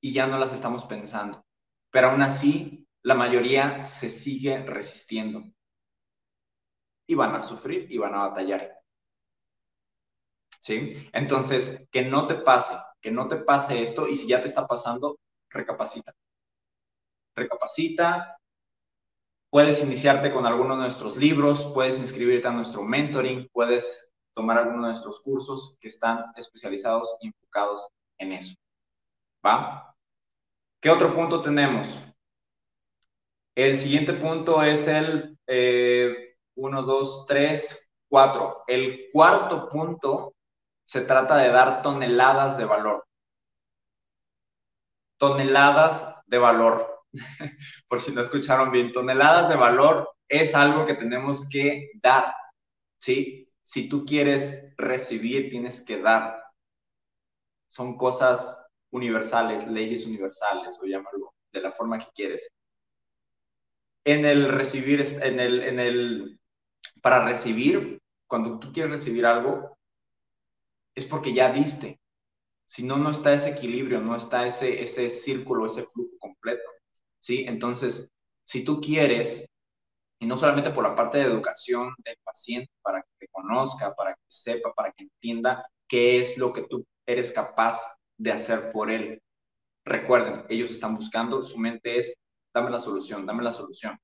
y 0.00 0.12
ya 0.12 0.26
no 0.28 0.38
las 0.38 0.52
estamos 0.54 0.84
pensando. 0.84 1.44
Pero 1.90 2.10
aún 2.10 2.22
así, 2.22 2.86
la 3.02 3.14
mayoría 3.14 3.84
se 3.84 4.10
sigue 4.10 4.64
resistiendo. 4.64 5.42
Y 7.08 7.14
van 7.16 7.34
a 7.34 7.42
sufrir 7.42 7.90
y 7.90 7.98
van 7.98 8.14
a 8.14 8.28
batallar. 8.28 8.80
¿Sí? 10.60 11.08
Entonces, 11.12 11.84
que 11.90 12.02
no 12.02 12.28
te 12.28 12.36
pase, 12.36 12.74
que 13.00 13.10
no 13.10 13.26
te 13.26 13.36
pase 13.36 13.82
esto 13.82 14.06
y 14.06 14.14
si 14.14 14.28
ya 14.28 14.40
te 14.40 14.46
está 14.46 14.68
pasando, 14.68 15.18
recapacita. 15.50 16.14
Recapacita. 17.34 18.38
Puedes 19.52 19.82
iniciarte 19.82 20.32
con 20.32 20.46
alguno 20.46 20.76
de 20.76 20.84
nuestros 20.84 21.18
libros, 21.18 21.70
puedes 21.74 21.98
inscribirte 21.98 22.48
a 22.48 22.52
nuestro 22.52 22.82
mentoring, 22.82 23.50
puedes 23.52 24.10
tomar 24.34 24.56
alguno 24.56 24.84
de 24.84 24.92
nuestros 24.92 25.20
cursos 25.20 25.76
que 25.78 25.88
están 25.88 26.32
especializados 26.36 27.14
y 27.20 27.26
enfocados 27.26 27.86
en 28.16 28.32
eso. 28.32 28.54
¿Va? 29.44 29.94
¿Qué 30.80 30.88
otro 30.88 31.14
punto 31.14 31.42
tenemos? 31.42 31.98
El 33.54 33.76
siguiente 33.76 34.14
punto 34.14 34.62
es 34.62 34.88
el 34.88 35.38
1, 36.54 36.82
2, 36.82 37.26
3, 37.28 37.92
4. 38.08 38.64
El 38.68 39.10
cuarto 39.12 39.68
punto 39.68 40.34
se 40.82 41.02
trata 41.02 41.36
de 41.36 41.50
dar 41.50 41.82
toneladas 41.82 42.56
de 42.56 42.64
valor. 42.64 43.04
Toneladas 45.18 46.22
de 46.24 46.38
valor. 46.38 46.91
Por 47.88 48.00
si 48.00 48.12
no 48.12 48.20
escucharon 48.20 48.70
bien, 48.70 48.92
toneladas 48.92 49.48
de 49.48 49.56
valor 49.56 50.10
es 50.28 50.54
algo 50.54 50.86
que 50.86 50.94
tenemos 50.94 51.48
que 51.48 51.90
dar. 52.02 52.32
¿Sí? 52.98 53.48
Si 53.62 53.88
tú 53.88 54.04
quieres 54.04 54.64
recibir, 54.76 55.50
tienes 55.50 55.82
que 55.82 56.00
dar. 56.00 56.42
Son 57.68 57.96
cosas 57.96 58.58
universales, 58.90 59.66
leyes 59.66 60.06
universales, 60.06 60.78
o 60.80 60.86
llámalo 60.86 61.34
de 61.52 61.60
la 61.60 61.72
forma 61.72 61.98
que 61.98 62.10
quieres. 62.14 62.52
En 64.04 64.24
el 64.24 64.48
recibir, 64.48 65.00
en 65.22 65.40
el, 65.40 65.62
en 65.62 65.80
el, 65.80 66.40
para 67.00 67.24
recibir, 67.24 68.00
cuando 68.26 68.58
tú 68.58 68.72
quieres 68.72 68.92
recibir 68.92 69.26
algo, 69.26 69.78
es 70.94 71.06
porque 71.06 71.32
ya 71.32 71.52
diste. 71.52 72.00
Si 72.66 72.82
no, 72.82 72.96
no 72.96 73.10
está 73.10 73.34
ese 73.34 73.50
equilibrio, 73.50 74.00
no 74.00 74.16
está 74.16 74.46
ese, 74.46 74.82
ese 74.82 75.10
círculo, 75.10 75.66
ese 75.66 75.84
flujo 75.84 76.16
completo. 76.18 76.71
¿Sí? 77.22 77.44
Entonces, 77.46 78.10
si 78.44 78.64
tú 78.64 78.80
quieres, 78.80 79.46
y 80.18 80.26
no 80.26 80.36
solamente 80.36 80.70
por 80.70 80.82
la 80.82 80.94
parte 80.94 81.18
de 81.18 81.24
educación 81.24 81.94
del 81.98 82.16
paciente, 82.24 82.70
para 82.82 83.00
que 83.00 83.08
te 83.18 83.28
conozca, 83.28 83.94
para 83.94 84.14
que 84.14 84.20
sepa, 84.26 84.72
para 84.72 84.90
que 84.92 85.04
entienda 85.04 85.64
qué 85.88 86.20
es 86.20 86.36
lo 86.36 86.52
que 86.52 86.62
tú 86.62 86.84
eres 87.06 87.32
capaz 87.32 87.78
de 88.18 88.32
hacer 88.32 88.72
por 88.72 88.90
él. 88.90 89.22
Recuerden, 89.84 90.44
ellos 90.48 90.72
están 90.72 90.96
buscando, 90.96 91.42
su 91.42 91.58
mente 91.58 91.96
es, 91.96 92.14
dame 92.52 92.70
la 92.70 92.80
solución, 92.80 93.24
dame 93.24 93.44
la 93.44 93.52
solución. 93.52 93.96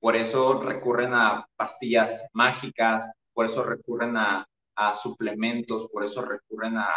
Por 0.00 0.16
eso 0.16 0.60
recurren 0.60 1.14
a 1.14 1.46
pastillas 1.56 2.26
mágicas, 2.32 3.08
por 3.32 3.46
eso 3.46 3.62
recurren 3.62 4.16
a, 4.16 4.46
suplementos, 4.94 5.88
por 5.92 6.04
eso 6.04 6.22
recurren 6.22 6.76
a, 6.76 6.88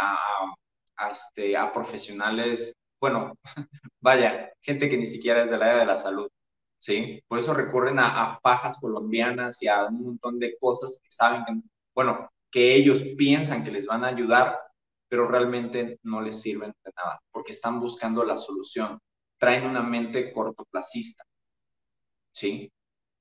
a, 0.97 1.11
este, 1.11 1.55
a 1.55 1.71
profesionales, 1.71 2.75
bueno, 2.99 3.38
vaya, 4.01 4.51
gente 4.62 4.89
que 4.89 4.97
ni 4.97 5.05
siquiera 5.05 5.43
es 5.43 5.51
del 5.51 5.62
área 5.62 5.79
de 5.79 5.86
la 5.86 5.97
salud, 5.97 6.29
¿sí? 6.79 7.21
Por 7.27 7.39
eso 7.39 7.53
recurren 7.53 7.99
a, 7.99 8.39
fajas 8.41 8.79
colombianas 8.79 9.62
y 9.62 9.67
a 9.67 9.86
un 9.86 10.03
montón 10.03 10.39
de 10.39 10.57
cosas 10.60 10.99
que 11.03 11.12
saben 11.12 11.43
bueno, 11.97 12.29
que 12.51 12.75
ellos 12.75 13.03
piensan 13.17 13.63
que 13.63 13.71
les 13.71 13.88
van 13.88 14.03
a 14.03 14.10
ayudar, 14.10 14.60
pero 15.10 15.27
realmente 15.27 15.99
no 16.03 16.21
les 16.21 16.39
sirven 16.39 16.71
de 16.83 16.91
nada, 16.95 17.19
porque 17.31 17.53
están 17.53 17.79
buscando 17.79 18.23
la 18.23 18.38
solución, 18.38 18.99
traen 19.39 19.65
una 19.65 19.81
mente 19.81 20.31
cortoplacista. 20.31 21.23
¿Sí? 22.31 22.71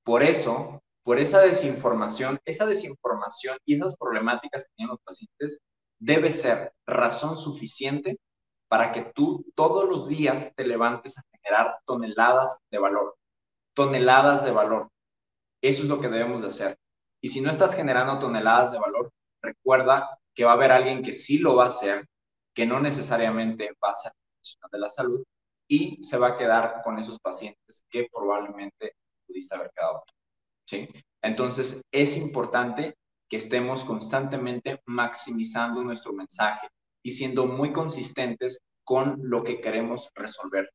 Por 0.04 0.22
eso, 0.22 0.82
por 1.02 1.18
esa 1.18 1.40
desinformación, 1.40 2.38
esa 2.44 2.66
desinformación 2.66 3.56
y 3.64 3.76
esas 3.76 3.96
problemáticas 3.96 4.64
que 4.64 4.74
tienen 4.76 4.90
los 4.90 5.00
pacientes, 5.00 5.58
debe 5.98 6.30
ser 6.30 6.72
razón 6.86 7.36
suficiente 7.36 8.18
para 8.68 8.92
que 8.92 9.12
tú 9.14 9.44
todos 9.54 9.88
los 9.88 10.08
días 10.08 10.52
te 10.54 10.66
levantes 10.66 11.18
a 11.18 11.22
generar 11.32 11.78
toneladas 11.84 12.58
de 12.70 12.78
valor, 12.78 13.16
toneladas 13.74 14.44
de 14.44 14.50
valor. 14.50 14.88
Eso 15.62 15.82
es 15.82 15.88
lo 15.88 16.00
que 16.00 16.08
debemos 16.08 16.42
de 16.42 16.48
hacer. 16.48 16.78
Y 17.20 17.28
si 17.28 17.40
no 17.40 17.50
estás 17.50 17.74
generando 17.74 18.18
toneladas 18.18 18.72
de 18.72 18.78
valor, 18.78 19.10
recuerda 19.42 20.18
que 20.34 20.44
va 20.44 20.52
a 20.52 20.54
haber 20.54 20.72
alguien 20.72 21.02
que 21.02 21.12
sí 21.12 21.38
lo 21.38 21.56
va 21.56 21.64
a 21.64 21.68
hacer, 21.68 22.06
que 22.54 22.66
no 22.66 22.80
necesariamente 22.80 23.70
va 23.82 23.90
a 23.90 23.94
ser 23.94 24.12
profesional 24.12 24.70
de 24.72 24.78
la 24.78 24.88
salud 24.88 25.24
y 25.68 26.02
se 26.04 26.18
va 26.18 26.28
a 26.28 26.36
quedar 26.36 26.82
con 26.84 26.98
esos 26.98 27.18
pacientes 27.18 27.84
que 27.90 28.08
probablemente 28.12 28.96
pudiste 29.26 29.54
haber 29.54 29.70
quedado. 29.74 30.04
¿sí? 30.66 30.88
Entonces, 31.22 31.82
es 31.90 32.16
importante 32.16 32.96
que 33.28 33.38
estemos 33.38 33.82
constantemente 33.84 34.80
maximizando 34.86 35.82
nuestro 35.82 36.12
mensaje 36.12 36.68
y 37.06 37.12
siendo 37.12 37.46
muy 37.46 37.72
consistentes 37.72 38.58
con 38.82 39.16
lo 39.22 39.44
que 39.44 39.60
queremos 39.60 40.10
resolver. 40.16 40.68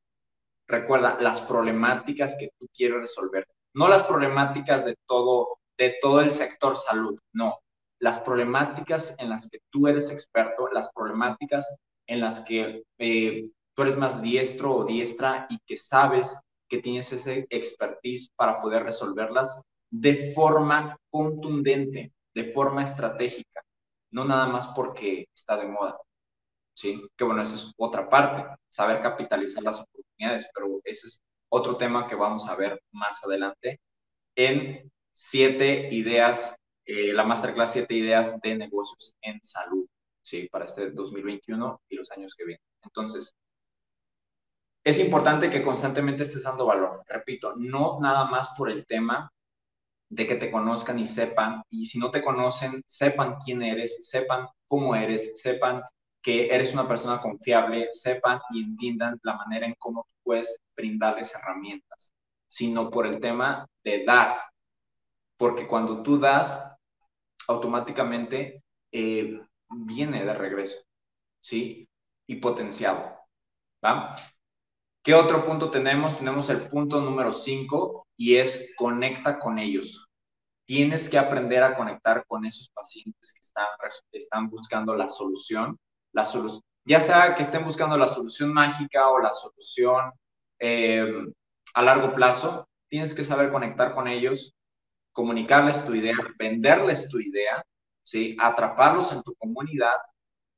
recuerda, 0.65 1.17
las 1.19 1.41
problemáticas 1.41 2.37
que 2.39 2.51
tú 2.57 2.67
quieres 2.73 3.01
resolver, 3.01 3.45
no 3.73 3.89
las 3.89 4.05
problemáticas 4.05 4.85
de 4.85 4.95
todo, 5.05 5.59
de 5.77 5.97
todo 6.01 6.21
el 6.21 6.31
sector 6.31 6.77
salud, 6.77 7.19
no, 7.33 7.59
las 7.99 8.21
problemáticas 8.21 9.13
en 9.17 9.29
las 9.29 9.49
que 9.49 9.59
tú 9.69 9.89
eres 9.89 10.09
experto, 10.09 10.69
las 10.71 10.89
problemáticas 10.93 11.75
en 12.07 12.21
las 12.21 12.39
que 12.39 12.83
eh, 12.97 13.49
tú 13.73 13.81
eres 13.81 13.97
más 13.97 14.21
diestro 14.21 14.73
o 14.73 14.85
diestra 14.85 15.47
y 15.49 15.59
que 15.65 15.75
sabes 15.75 16.39
que 16.69 16.77
tienes 16.77 17.11
ese 17.11 17.45
expertise 17.49 18.31
para 18.37 18.61
poder 18.61 18.83
resolverlas 18.83 19.61
de 19.89 20.31
forma 20.33 20.97
contundente, 21.09 22.13
de 22.33 22.53
forma 22.53 22.83
estratégica, 22.83 23.61
no 24.11 24.23
nada 24.23 24.47
más 24.47 24.67
porque 24.67 25.27
está 25.35 25.57
de 25.57 25.67
moda. 25.67 25.97
¿Sí? 26.73 27.07
Que 27.15 27.23
bueno, 27.23 27.41
esa 27.41 27.55
es 27.55 27.73
otra 27.77 28.09
parte, 28.09 28.45
saber 28.69 29.01
capitalizar 29.01 29.63
las 29.63 29.81
oportunidades, 29.81 30.49
pero 30.53 30.79
ese 30.83 31.07
es 31.07 31.21
otro 31.49 31.77
tema 31.77 32.07
que 32.07 32.15
vamos 32.15 32.47
a 32.47 32.55
ver 32.55 32.81
más 32.91 33.23
adelante 33.23 33.79
en 34.35 34.91
siete 35.13 35.89
ideas, 35.93 36.55
eh, 36.85 37.13
la 37.13 37.23
masterclass 37.25 37.73
siete 37.73 37.93
ideas 37.95 38.39
de 38.41 38.55
negocios 38.55 39.15
en 39.21 39.39
salud, 39.43 39.85
¿sí? 40.21 40.47
Para 40.49 40.65
este 40.65 40.91
2021 40.91 41.81
y 41.89 41.95
los 41.95 42.11
años 42.11 42.35
que 42.35 42.45
vienen. 42.45 42.63
Entonces, 42.83 43.35
es 44.83 44.99
importante 44.99 45.49
que 45.49 45.63
constantemente 45.63 46.23
estés 46.23 46.43
dando 46.43 46.65
valor. 46.65 47.03
Repito, 47.07 47.53
no 47.55 47.99
nada 48.01 48.25
más 48.25 48.49
por 48.57 48.69
el 48.71 48.85
tema 48.85 49.31
de 50.09 50.27
que 50.27 50.35
te 50.35 50.51
conozcan 50.51 50.99
y 50.99 51.05
sepan, 51.05 51.63
y 51.69 51.85
si 51.85 51.99
no 51.99 52.11
te 52.11 52.21
conocen, 52.21 52.83
sepan 52.85 53.37
quién 53.43 53.61
eres, 53.61 54.09
sepan 54.09 54.47
cómo 54.67 54.95
eres, 54.95 55.39
sepan 55.39 55.83
que 56.21 56.53
eres 56.53 56.73
una 56.73 56.87
persona 56.87 57.19
confiable, 57.19 57.89
sepan 57.91 58.39
y 58.51 58.63
entiendan 58.63 59.19
la 59.23 59.35
manera 59.37 59.65
en 59.65 59.75
cómo 59.79 60.03
tú 60.03 60.19
puedes 60.23 60.59
brindarles 60.75 61.33
herramientas, 61.33 62.13
sino 62.47 62.89
por 62.91 63.07
el 63.07 63.19
tema 63.19 63.67
de 63.83 64.05
dar. 64.05 64.37
Porque 65.37 65.67
cuando 65.67 66.03
tú 66.03 66.19
das, 66.19 66.77
automáticamente 67.47 68.63
eh, 68.91 69.41
viene 69.69 70.25
de 70.25 70.33
regreso, 70.33 70.83
¿sí? 71.41 71.87
Y 72.27 72.35
potenciado, 72.35 73.17
¿va? 73.83 74.15
¿Qué 75.03 75.15
otro 75.15 75.43
punto 75.43 75.71
tenemos? 75.71 76.17
Tenemos 76.17 76.49
el 76.49 76.69
punto 76.69 77.01
número 77.01 77.33
5 77.33 78.07
y 78.17 78.35
es 78.35 78.73
conecta 78.77 79.39
con 79.39 79.57
ellos. 79.57 80.07
Tienes 80.65 81.09
que 81.09 81.17
aprender 81.17 81.63
a 81.63 81.75
conectar 81.75 82.23
con 82.27 82.45
esos 82.45 82.69
pacientes 82.69 83.33
que 83.33 83.39
están, 83.39 83.65
están 84.11 84.49
buscando 84.49 84.95
la 84.95 85.09
solución, 85.09 85.79
la 86.13 86.25
solución, 86.25 86.63
ya 86.85 86.99
sea 86.99 87.35
que 87.35 87.43
estén 87.43 87.63
buscando 87.63 87.97
la 87.97 88.07
solución 88.07 88.53
mágica 88.53 89.09
o 89.09 89.19
la 89.19 89.33
solución 89.33 90.11
eh, 90.59 91.05
a 91.73 91.81
largo 91.81 92.13
plazo, 92.13 92.67
tienes 92.89 93.13
que 93.13 93.23
saber 93.23 93.51
conectar 93.51 93.93
con 93.93 94.07
ellos, 94.07 94.53
comunicarles 95.13 95.85
tu 95.85 95.93
idea, 95.93 96.15
venderles 96.37 97.09
tu 97.09 97.19
idea, 97.19 97.63
¿sí? 98.03 98.35
atraparlos 98.39 99.11
en 99.11 99.23
tu 99.23 99.35
comunidad, 99.35 99.97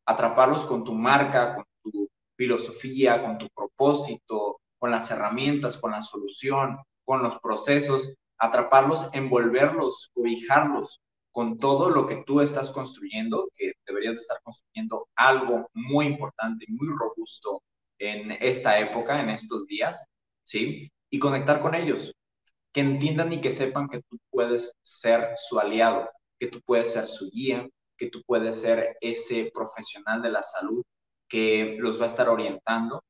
atraparlos 0.06 0.66
con 0.66 0.84
tu 0.84 0.94
marca, 0.94 1.56
con 1.56 1.66
tu 1.84 2.10
filosofía, 2.36 3.22
con 3.22 3.38
tu 3.38 3.48
propósito, 3.50 4.60
con 4.80 4.92
las 4.92 5.10
herramientas, 5.12 5.80
con 5.80 5.92
la 5.92 6.02
solución, 6.02 6.78
con 7.06 7.22
los 7.22 7.40
procesos, 7.40 8.16
atraparlos, 8.38 9.10
envolverlos, 9.14 10.10
cobijarlos 10.14 11.02
con 11.34 11.58
todo 11.58 11.90
lo 11.90 12.06
que 12.06 12.24
tú 12.26 12.42
estás 12.42 12.72
construyendo, 12.72 13.50
que 13.56 13.74
deberías 13.88 14.16
de 14.16 14.22
estar 14.22 14.40
construyendo 14.44 15.10
algo 15.16 15.68
muy 15.74 16.06
importante, 16.06 16.66
muy 16.70 16.88
robusto 16.96 17.64
en 17.98 18.32
esta 18.34 18.80
época, 18.80 19.20
en 19.20 19.32
estos 19.32 19.66
días, 19.66 20.06
¿sí? 20.44 20.92
Y 21.10 21.18
conectar 21.18 21.60
con 21.60 21.74
ellos, 21.74 22.14
que 22.72 22.82
entiendan 22.82 23.34
y 23.34 23.42
que 23.42 23.50
sepan 23.50 23.90
que 23.90 24.04
tú 24.04 24.18
puedes 24.30 24.74
ser 24.84 25.32
su 25.36 25.60
aliado, 25.60 26.08
que 26.40 26.48
tú 26.48 26.62
puedes 26.62 26.94
ser 26.94 27.08
su 27.08 27.32
guía, 27.32 27.68
que 27.98 28.10
tú 28.12 28.22
puedes 28.28 28.62
ser 28.62 28.96
ese 29.02 29.52
profesional 29.52 30.22
de 30.22 30.32
la 30.32 30.44
salud 30.44 30.84
que 31.28 31.78
los 31.80 32.00
va 32.00 32.04
a 32.04 32.08
estar 32.08 32.30
orientando 32.30 33.04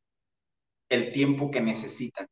el 0.87 1.11
tiempo 1.11 1.51
que 1.51 1.59
necesitan, 1.59 2.25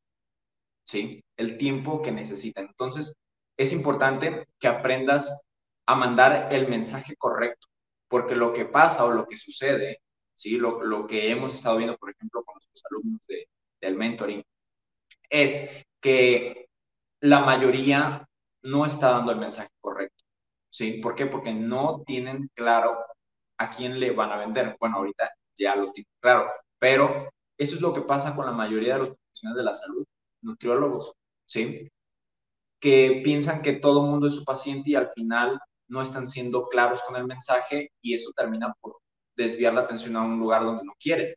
¿sí? 0.85 1.21
El 1.35 1.57
tiempo 1.57 2.01
que 2.01 2.13
necesitan. 2.13 2.67
Entonces, 2.67 3.13
es 3.57 3.73
importante 3.73 4.45
que 4.57 4.69
aprendas 4.69 5.37
a 5.85 5.95
mandar 5.95 6.53
el 6.53 6.67
mensaje 6.67 7.15
correcto, 7.15 7.67
porque 8.07 8.35
lo 8.35 8.53
que 8.53 8.65
pasa 8.65 9.05
o 9.05 9.11
lo 9.11 9.27
que 9.27 9.37
sucede, 9.37 10.01
¿sí? 10.35 10.57
Lo, 10.57 10.83
lo 10.83 11.07
que 11.07 11.31
hemos 11.31 11.55
estado 11.55 11.77
viendo, 11.77 11.97
por 11.97 12.11
ejemplo, 12.11 12.43
con 12.43 12.55
nuestros 12.55 12.83
alumnos 12.89 13.21
de, 13.27 13.47
del 13.81 13.95
mentoring, 13.95 14.43
es 15.29 15.85
que 16.01 16.67
la 17.21 17.39
mayoría 17.39 18.27
no 18.63 18.85
está 18.85 19.11
dando 19.11 19.31
el 19.31 19.39
mensaje 19.39 19.69
correcto, 19.79 20.23
¿sí? 20.69 20.93
¿Por 20.93 21.15
qué? 21.15 21.25
Porque 21.27 21.53
no 21.53 22.03
tienen 22.05 22.49
claro 22.53 22.97
a 23.57 23.69
quién 23.69 23.99
le 23.99 24.11
van 24.11 24.31
a 24.31 24.37
vender. 24.37 24.75
Bueno, 24.79 24.97
ahorita 24.97 25.31
ya 25.55 25.75
lo 25.75 25.91
tengo 25.91 26.09
claro, 26.19 26.49
pero 26.79 27.29
eso 27.57 27.75
es 27.75 27.81
lo 27.81 27.93
que 27.93 28.01
pasa 28.01 28.35
con 28.35 28.45
la 28.45 28.51
mayoría 28.51 28.93
de 28.93 28.99
los 28.99 29.09
profesionales 29.09 29.57
de 29.57 29.63
la 29.63 29.75
salud, 29.75 30.05
nutriólogos, 30.41 31.13
¿sí? 31.45 31.89
Que 32.79 33.21
piensan 33.23 33.61
que 33.61 33.73
todo 33.73 34.03
el 34.03 34.11
mundo 34.11 34.27
es 34.27 34.35
su 34.35 34.43
paciente 34.43 34.91
y 34.91 34.95
al 34.95 35.09
final 35.11 35.59
no 35.91 36.01
están 36.01 36.25
siendo 36.25 36.69
claros 36.69 37.01
con 37.03 37.17
el 37.17 37.27
mensaje 37.27 37.91
y 38.01 38.13
eso 38.13 38.31
termina 38.35 38.73
por 38.79 38.97
desviar 39.35 39.73
la 39.73 39.81
atención 39.81 40.15
a 40.15 40.23
un 40.23 40.39
lugar 40.39 40.63
donde 40.63 40.85
no 40.85 40.93
quieren. 40.97 41.35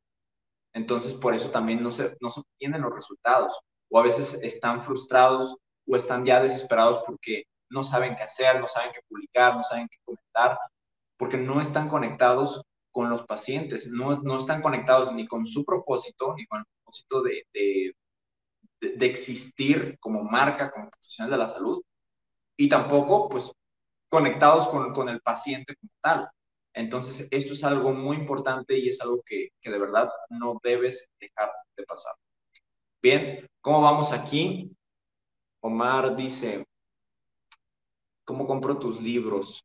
Entonces, 0.73 1.13
por 1.13 1.35
eso 1.35 1.51
también 1.51 1.83
no 1.83 1.91
se, 1.91 2.17
no 2.21 2.31
se 2.31 2.41
obtienen 2.41 2.83
los 2.83 2.95
resultados 2.95 3.59
o 3.91 3.99
a 3.99 4.03
veces 4.03 4.39
están 4.43 4.83
frustrados 4.83 5.57
o 5.87 5.97
están 5.97 6.25
ya 6.25 6.41
desesperados 6.41 7.03
porque 7.05 7.45
no 7.69 7.83
saben 7.83 8.15
qué 8.15 8.23
hacer, 8.23 8.61
no 8.61 8.69
saben 8.69 8.93
qué 8.93 9.01
publicar, 9.09 9.57
no 9.57 9.63
saben 9.65 9.89
qué 9.89 9.99
comentar, 10.05 10.57
porque 11.17 11.37
no 11.37 11.61
están 11.61 11.89
conectados 11.89 12.63
con 12.93 13.11
los 13.11 13.25
pacientes, 13.25 13.89
no, 13.91 14.23
no 14.23 14.37
están 14.37 14.63
conectados 14.63 15.13
ni 15.13 15.27
con 15.27 15.45
su 15.47 15.65
propósito, 15.65 16.33
ni 16.37 16.47
con 16.47 16.61
el 16.61 16.65
propósito 16.77 17.23
de, 17.23 17.45
de, 18.81 19.07
existir 19.07 19.99
como 19.99 20.23
marca, 20.23 20.71
como 20.71 20.91
profesional 20.91 21.33
de 21.33 21.39
la 21.39 21.49
salud, 21.49 21.83
y 22.57 22.69
tampoco, 22.69 23.29
pues, 23.29 23.51
conectados 24.15 24.69
con, 24.69 24.93
con 24.95 25.09
el 25.09 25.21
paciente 25.21 25.77
como 25.77 25.93
tal. 26.01 26.29
Entonces, 26.73 27.29
esto 27.31 27.53
es 27.53 27.65
algo 27.65 27.93
muy 27.93 28.17
importante 28.17 28.79
y 28.79 28.89
es 28.89 29.01
algo 29.01 29.23
que, 29.25 29.51
que 29.61 29.71
de 29.71 29.79
verdad 29.79 30.11
no 30.31 30.59
debes 30.63 31.09
dejar 31.21 31.51
de 31.77 31.85
pasar. 31.85 32.15
Bien, 33.03 33.47
¿cómo 33.61 33.83
vamos 33.83 34.13
aquí? 34.13 34.75
Omar 35.61 36.17
dice, 36.17 36.67
¿cómo 38.25 38.47
compro 38.47 38.79
tus 38.79 39.01
libros? 39.01 39.63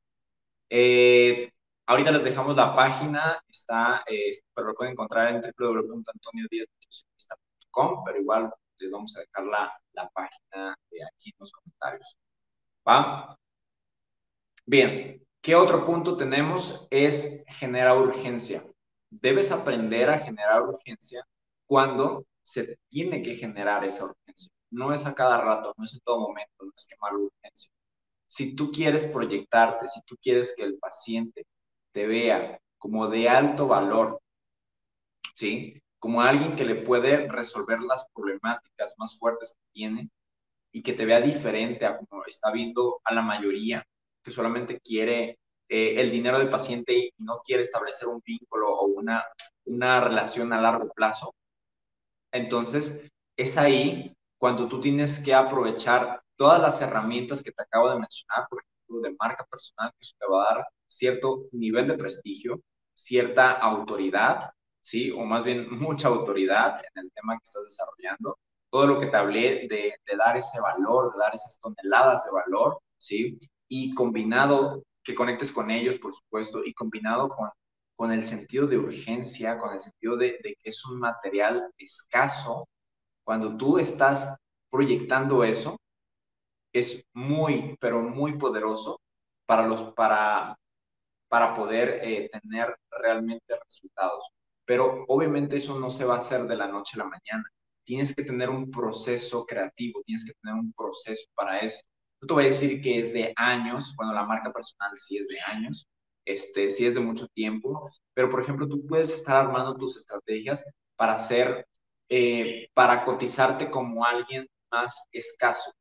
Eh, 0.70 1.52
Ahorita 1.90 2.12
les 2.12 2.24
dejamos 2.24 2.56
la 2.56 2.76
página, 2.76 3.42
está, 3.48 4.04
eh, 4.06 4.30
pero 4.54 4.68
lo 4.68 4.76
pueden 4.76 4.94
encontrar 4.94 5.34
en 5.34 5.42
www.antoniodiaz.com, 5.42 8.04
pero 8.06 8.20
igual 8.20 8.54
les 8.78 8.92
vamos 8.92 9.18
a 9.18 9.22
dejar 9.22 9.46
la, 9.46 9.74
la 9.94 10.08
página 10.10 10.76
de 10.92 11.04
aquí 11.04 11.32
en 11.32 11.36
los 11.40 11.52
comentarios. 11.52 12.16
¿Va? 12.88 13.36
Bien, 14.72 15.20
¿qué 15.42 15.56
otro 15.56 15.84
punto 15.84 16.16
tenemos? 16.16 16.88
Es 16.92 17.44
generar 17.48 17.98
urgencia. 17.98 18.64
Debes 19.10 19.52
aprender 19.52 20.12
a 20.12 20.20
generar 20.20 20.62
urgencia 20.62 21.26
cuando 21.66 22.28
se 22.44 22.78
tiene 22.88 23.24
que 23.24 23.34
generar 23.34 23.84
esa 23.84 24.06
urgencia. 24.06 24.52
No 24.70 24.94
es 24.94 25.08
a 25.08 25.16
cada 25.16 25.42
rato, 25.42 25.74
no 25.76 25.86
es 25.86 25.96
en 25.96 26.02
todo 26.02 26.20
momento, 26.20 26.54
no 26.64 26.72
es 26.76 26.86
quemar 26.86 27.16
urgencia. 27.16 27.72
Si 28.28 28.56
tú 28.56 28.72
quieres 28.72 29.08
proyectarte, 29.08 29.88
si 29.88 30.02
tú 30.04 30.16
quieres 30.22 30.54
que 30.56 30.66
el 30.66 30.78
paciente 30.78 31.48
te 31.92 32.06
vea 32.06 32.60
como 32.78 33.08
de 33.08 33.28
alto 33.28 33.68
valor, 33.68 34.22
¿sí? 35.34 35.82
Como 35.98 36.22
alguien 36.22 36.56
que 36.56 36.66
le 36.66 36.76
puede 36.76 37.28
resolver 37.28 37.80
las 37.80 38.08
problemáticas 38.14 38.94
más 39.00 39.18
fuertes 39.18 39.56
que 39.56 39.72
tiene 39.74 40.10
y 40.72 40.84
que 40.84 40.94
te 40.94 41.06
vea 41.06 41.22
diferente 41.22 41.88
a 41.88 41.98
como 41.98 42.24
está 42.26 42.52
viendo 42.52 43.02
a 43.04 43.16
la 43.16 43.24
mayoría, 43.24 43.84
que 44.24 44.32
solamente 44.32 44.80
quiere 44.80 45.40
eh, 45.68 46.02
el 46.02 46.12
dinero 46.12 46.40
del 46.40 46.50
paciente 46.50 46.94
y 46.94 47.14
no 47.20 47.42
quiere 47.46 47.64
establecer 47.64 48.08
un 48.08 48.22
vínculo 48.26 48.70
o 48.72 48.86
una, 48.88 49.24
una 49.66 50.00
relación 50.02 50.52
a 50.54 50.62
largo 50.62 50.90
plazo. 50.94 51.34
Entonces, 52.32 53.10
es 53.38 53.58
ahí 53.58 54.16
cuando 54.38 54.68
tú 54.68 54.80
tienes 54.80 55.20
que 55.20 55.34
aprovechar 55.34 56.22
todas 56.36 56.62
las 56.62 56.82
herramientas 56.82 57.44
que 57.44 57.52
te 57.52 57.62
acabo 57.64 57.90
de 57.90 58.00
mencionar, 58.00 58.48
por 58.50 58.64
ejemplo, 58.64 59.02
de 59.10 59.16
marca 59.20 59.46
personal, 59.46 59.92
que 59.92 59.98
eso 60.02 60.16
te 60.20 60.26
va 60.28 60.44
a 60.44 60.56
dar 60.56 60.68
cierto 60.88 61.46
nivel 61.52 61.88
de 61.88 61.98
prestigio, 61.98 62.62
cierta 62.94 63.52
autoridad, 63.52 64.52
¿sí? 64.82 65.12
O 65.12 65.24
más 65.26 65.44
bien 65.44 65.70
mucha 65.72 66.08
autoridad 66.08 66.82
en 66.94 67.04
el 67.04 67.12
tema 67.12 67.38
que 67.38 67.44
estás 67.44 67.64
desarrollando. 67.64 68.38
Todo 68.72 68.88
lo 68.88 69.00
que 69.00 69.08
te 69.08 69.18
hablé 69.18 69.68
de, 69.68 69.96
de 70.06 70.18
dar 70.18 70.38
ese 70.38 70.60
valor, 70.62 71.12
de 71.12 71.20
dar 71.20 71.34
esas 71.36 71.60
toneladas 71.60 72.24
de 72.26 72.32
valor, 72.32 72.80
¿sí? 72.98 73.40
Y 73.70 73.94
combinado, 73.94 74.84
que 75.04 75.16
conectes 75.16 75.52
con 75.54 75.72
ellos, 75.72 75.98
por 75.98 76.14
supuesto, 76.14 76.62
y 76.66 76.74
combinado 76.74 77.30
con, 77.30 77.50
con 78.00 78.14
el 78.14 78.26
sentido 78.26 78.66
de 78.66 78.78
urgencia, 78.78 79.58
con 79.58 79.74
el 79.74 79.82
sentido 79.82 80.16
de, 80.16 80.40
que 80.42 80.56
es 80.64 80.86
un 80.86 81.00
material 81.00 81.70
escaso, 81.78 82.68
cuando 83.26 83.58
tú 83.58 83.78
estás 83.78 84.34
proyectando 84.72 85.44
eso, 85.44 85.78
es 86.74 87.04
muy, 87.14 87.76
pero 87.82 88.02
muy 88.02 88.38
poderoso 88.38 89.02
para, 89.46 89.68
los, 89.68 89.94
para, 89.96 90.58
para 91.28 91.54
poder 91.54 92.00
eh, 92.02 92.30
tener 92.42 92.74
realmente 92.90 93.60
resultados. 93.66 94.30
Pero 94.64 95.04
obviamente 95.10 95.58
eso 95.58 95.78
no 95.78 95.90
se 95.90 96.06
va 96.06 96.16
a 96.16 96.20
hacer 96.20 96.46
de 96.46 96.56
la 96.56 96.68
noche 96.68 96.92
a 96.96 97.00
la 97.00 97.10
mañana. 97.10 97.44
Tienes 97.84 98.16
que 98.16 98.24
tener 98.24 98.50
un 98.50 98.72
proceso 98.72 99.46
creativo, 99.46 100.02
tienes 100.06 100.24
que 100.24 100.34
tener 100.42 100.56
un 100.56 100.72
proceso 100.72 101.28
para 101.36 101.60
eso. 101.60 101.82
No 102.22 102.28
te 102.28 102.34
voy 102.34 102.44
a 102.46 102.48
decir 102.48 102.82
que 102.82 103.00
es 103.00 103.14
de 103.14 103.34
años, 103.36 103.94
bueno, 103.96 104.14
la 104.14 104.26
marca 104.26 104.52
personal 104.52 104.92
sí 104.96 105.18
es 105.18 105.28
de 105.28 105.40
años, 105.42 105.88
este, 106.26 106.70
sí 106.70 106.86
es 106.86 106.94
de 106.96 107.00
mucho 107.00 107.28
tiempo, 107.30 107.90
pero 108.14 108.30
por 108.30 108.42
ejemplo, 108.42 108.68
tú 108.68 108.86
puedes 108.88 109.12
estar 109.12 109.38
armando 109.38 109.76
tus 109.78 109.98
estrategias 109.98 110.66
para 110.96 111.14
hacer, 111.14 111.66
eh, 112.10 112.68
para 112.74 113.04
cotizarte 113.06 113.72
como 113.72 114.06
alguien 114.06 114.48
más 114.72 115.02
escaso, 115.12 115.72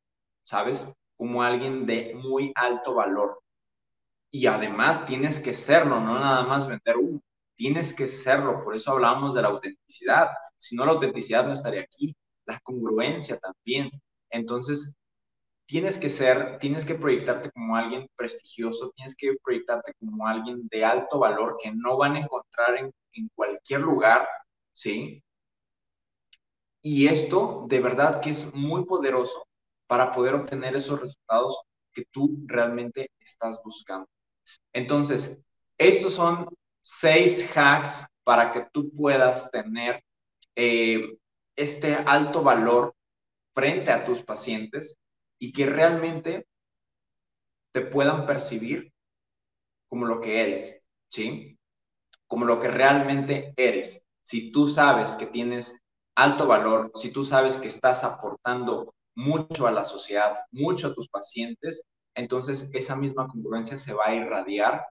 ¿sabes? 0.44 0.88
Como 1.16 1.42
alguien 1.42 1.86
de 1.86 2.14
muy 2.14 2.52
alto 2.54 2.94
valor. 2.94 3.40
Y 4.30 4.46
además 4.46 5.06
tienes 5.06 5.40
que 5.40 5.54
serlo, 5.54 6.00
no 6.00 6.18
nada 6.18 6.42
más 6.44 6.68
vender 6.68 6.96
uno, 6.98 7.20
tienes 7.56 7.94
que 7.94 8.06
serlo, 8.06 8.62
por 8.64 8.76
eso 8.76 8.92
hablamos 8.92 9.34
de 9.34 9.42
la 9.42 9.48
autenticidad. 9.48 10.28
Si 10.58 10.76
no, 10.76 10.84
la 10.84 10.92
autenticidad 10.92 11.44
no 11.46 11.52
estaría 11.52 11.82
aquí, 11.82 12.14
la 12.46 12.60
congruencia 12.60 13.38
también. 13.38 13.90
Entonces, 14.30 14.92
tienes 15.68 15.98
que 15.98 16.08
ser, 16.08 16.58
tienes 16.58 16.86
que 16.86 16.94
proyectarte 16.94 17.50
como 17.50 17.76
alguien 17.76 18.08
prestigioso, 18.16 18.90
tienes 18.96 19.14
que 19.14 19.36
proyectarte 19.44 19.92
como 20.00 20.26
alguien 20.26 20.66
de 20.68 20.82
alto 20.82 21.18
valor 21.18 21.58
que 21.62 21.70
no 21.70 21.98
van 21.98 22.16
a 22.16 22.20
encontrar 22.20 22.78
en, 22.78 22.90
cualquier 23.34 23.80
lugar, 23.80 24.28
¿sí? 24.72 25.22
Y 26.80 27.08
esto 27.08 27.66
de 27.68 27.80
verdad 27.80 28.20
que 28.20 28.30
es 28.30 28.52
muy 28.54 28.84
poderoso 28.86 29.44
para 29.88 30.12
poder 30.12 30.34
obtener 30.34 30.76
esos 30.76 31.00
resultados 31.00 31.60
que 31.92 32.04
tú 32.12 32.38
realmente 32.46 33.10
estás 33.18 33.60
buscando. 33.62 34.08
Entonces, 34.72 35.38
estos 35.76 36.14
son 36.14 36.48
seis 36.80 37.46
hacks 37.54 38.06
para 38.22 38.52
que 38.52 38.68
tú 38.72 38.90
puedas 38.96 39.50
tener 39.50 40.02
eh, 40.54 41.18
este 41.56 41.94
alto 41.94 42.42
valor 42.42 42.94
frente 43.52 43.90
a 43.90 44.04
tus 44.04 44.22
pacientes 44.22 44.96
y 45.38 45.52
que 45.52 45.66
realmente 45.66 46.46
te 47.72 47.80
puedan 47.82 48.26
percibir 48.26 48.92
como 49.88 50.06
lo 50.06 50.20
que 50.20 50.40
eres, 50.40 50.82
¿sí? 51.10 51.58
Como 52.26 52.44
lo 52.44 52.60
que 52.60 52.68
realmente 52.68 53.54
eres. 53.56 54.02
Si 54.22 54.52
tú 54.52 54.68
sabes 54.68 55.14
que 55.16 55.26
tienes 55.26 55.80
alto 56.16 56.46
valor, 56.46 56.90
si 56.94 57.10
tú 57.12 57.24
sabes 57.24 57.58
que 57.58 57.68
estás 57.68 58.04
aportando 58.04 58.94
mucho 59.14 59.66
a 59.66 59.72
la 59.72 59.84
sociedad, 59.84 60.38
mucho 60.52 60.88
a 60.88 60.94
tus 60.94 61.08
pacientes, 61.08 61.82
entonces 62.14 62.70
esa 62.72 62.96
misma 62.96 63.28
congruencia 63.28 63.76
se 63.76 63.94
va 63.94 64.06
a 64.08 64.14
irradiar, 64.14 64.86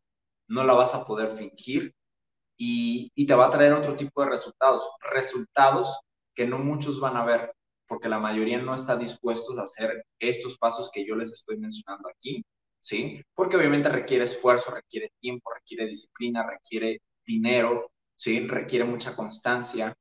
no 0.50 0.64
la 0.64 0.74
vas 0.74 0.93
a 0.95 1.06
poder 1.06 1.38
fingir 1.38 1.93
y, 2.58 3.12
y 3.16 3.28
te 3.28 3.36
va 3.36 3.48
a 3.48 3.52
traer 3.52 3.74
otro 3.74 3.95
tipo 3.95 4.24
de 4.24 4.30
resultados, 4.30 4.89
resultados 5.12 6.00
que 6.36 6.48
no 6.48 6.60
muchos 6.60 7.00
van 7.00 7.18
a 7.18 7.26
ver, 7.26 7.54
porque 7.88 8.10
la 8.10 8.20
mayoría 8.20 8.60
no 8.60 8.76
está 8.76 8.96
dispuestos 8.96 9.58
a 9.58 9.64
hacer 9.64 10.06
estos 10.20 10.58
pasos 10.58 10.92
que 10.92 11.06
yo 11.06 11.16
les 11.16 11.32
estoy 11.32 11.58
mencionando 11.58 12.10
aquí, 12.10 12.46
¿sí? 12.80 13.22
Porque 13.34 13.58
obviamente 13.58 13.90
requiere 13.90 14.26
esfuerzo, 14.26 14.72
requiere 14.72 15.12
tiempo, 15.20 15.52
requiere 15.54 15.88
disciplina, 15.88 16.46
requiere 16.48 17.02
dinero, 17.26 17.92
¿sí? 18.16 18.48
Requiere 18.48 18.86
mucha 18.86 19.16
constancia. 19.16 19.96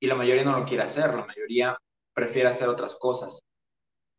Y 0.00 0.06
la 0.06 0.14
mayoría 0.14 0.44
no 0.44 0.58
lo 0.58 0.64
quiere 0.64 0.82
hacer, 0.82 1.14
la 1.14 1.24
mayoría 1.24 1.78
prefiere 2.12 2.48
hacer 2.48 2.68
otras 2.68 2.96
cosas. 2.96 3.40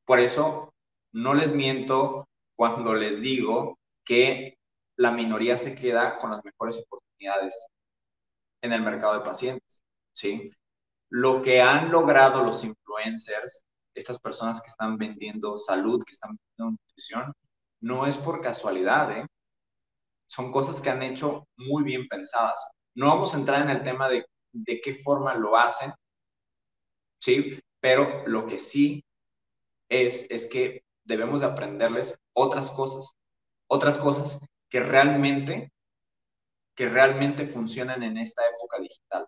Por 0.06 0.20
eso, 0.20 0.74
no 1.14 1.34
les 1.34 1.54
miento 1.54 2.28
cuando 2.56 2.94
les 2.94 3.22
digo 3.22 3.80
que 4.04 4.58
la 4.98 5.12
minoría 5.12 5.58
se 5.58 5.76
queda 5.76 6.18
con 6.20 6.32
las 6.32 6.44
mejores 6.44 6.78
oportunidades 6.80 7.68
en 8.62 8.74
el 8.74 8.82
mercado 8.82 9.14
de 9.16 9.26
pacientes, 9.26 9.84
¿sí? 10.14 10.52
Lo 11.16 11.42
que 11.42 11.62
han 11.62 11.92
logrado 11.92 12.44
los 12.44 12.66
influencers, 12.66 13.66
estas 13.94 14.20
personas 14.20 14.62
que 14.62 14.68
están 14.68 14.98
vendiendo 14.98 15.56
salud, 15.56 16.04
que 16.04 16.12
están 16.12 16.36
vendiendo 16.36 16.72
nutrición, 16.72 17.34
no 17.80 18.06
es 18.06 18.18
por 18.18 18.42
casualidad, 18.42 19.18
¿eh? 19.18 19.26
Son 20.28 20.52
cosas 20.52 20.82
que 20.82 20.90
han 20.90 21.02
hecho 21.04 21.48
muy 21.56 21.86
bien 21.86 22.06
pensadas. 22.10 22.68
No 22.96 23.08
vamos 23.08 23.34
a 23.34 23.38
entrar 23.38 23.62
en 23.62 23.70
el 23.70 23.82
tema 23.82 24.10
de, 24.10 24.26
de 24.52 24.82
qué 24.82 24.96
forma 24.96 25.34
lo 25.36 25.56
hacen, 25.56 25.94
¿sí? 27.22 27.62
Pero 27.80 28.28
lo 28.28 28.46
que 28.46 28.58
sí 28.58 29.02
es, 29.88 30.28
es 30.30 30.48
que 30.48 30.84
debemos 31.06 31.40
de 31.40 31.46
aprenderles 31.46 32.20
otras 32.34 32.72
cosas, 32.72 33.16
otras 33.68 33.98
cosas 33.98 34.38
que 34.70 34.82
realmente, 34.82 35.72
que 36.76 36.90
realmente 36.90 37.48
funcionan 37.48 38.04
en 38.04 38.18
esta 38.18 38.42
época 38.50 38.80
digital 38.80 39.26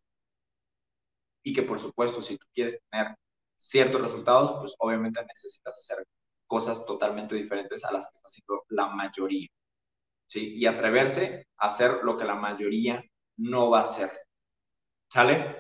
y 1.47 1.53
que 1.53 1.63
por 1.63 1.79
supuesto 1.79 2.21
si 2.21 2.37
tú 2.37 2.45
quieres 2.53 2.77
tener 2.91 3.15
ciertos 3.57 4.01
resultados, 4.01 4.51
pues 4.59 4.75
obviamente 4.79 5.23
necesitas 5.25 5.77
hacer 5.77 6.05
cosas 6.45 6.85
totalmente 6.85 7.35
diferentes 7.35 7.85
a 7.85 7.93
las 7.93 8.03
que 8.03 8.11
está 8.15 8.25
haciendo 8.25 8.65
la 8.67 8.87
mayoría. 8.87 9.47
¿sí? 10.25 10.55
Y 10.57 10.65
atreverse 10.65 11.47
a 11.57 11.67
hacer 11.67 11.99
lo 12.03 12.17
que 12.17 12.25
la 12.25 12.35
mayoría 12.35 13.01
no 13.37 13.69
va 13.69 13.79
a 13.79 13.83
hacer. 13.83 14.11
¿Sale? 15.09 15.55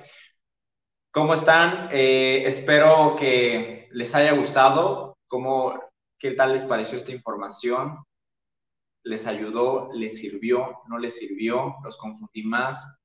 ¿Cómo 1.09 1.33
están? 1.33 1.87
Eh, 1.93 2.43
espero 2.45 3.15
que 3.17 3.87
les 3.93 4.13
haya 4.13 4.33
gustado. 4.33 5.17
¿Cómo, 5.25 5.73
¿Qué 6.19 6.31
tal 6.31 6.51
les 6.51 6.65
pareció 6.65 6.97
esta 6.97 7.13
información? 7.13 8.03
¿Les 9.03 9.25
ayudó? 9.25 9.89
¿Les 9.93 10.17
sirvió? 10.19 10.81
¿No 10.89 10.97
les 10.97 11.15
sirvió? 11.15 11.77
¿Los 11.81 11.97
confundí 11.97 12.43
más? 12.43 12.99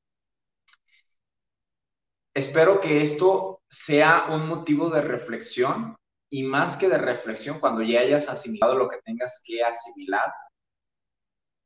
Espero 2.35 2.81
que 2.81 3.03
esto 3.03 3.63
sea 3.69 4.27
un 4.31 4.49
motivo 4.49 4.91
de 4.91 5.01
reflexión 5.01 5.97
y 6.31 6.45
más 6.45 6.77
que 6.77 6.89
de 6.89 6.99
reflexión, 6.99 7.61
cuando 7.61 7.83
ya 7.83 8.01
hayas 8.01 8.29
asimilado 8.29 8.75
lo 8.75 8.89
que 8.89 8.99
tengas 9.05 9.43
que 9.45 9.63
asimilar, 9.63 10.33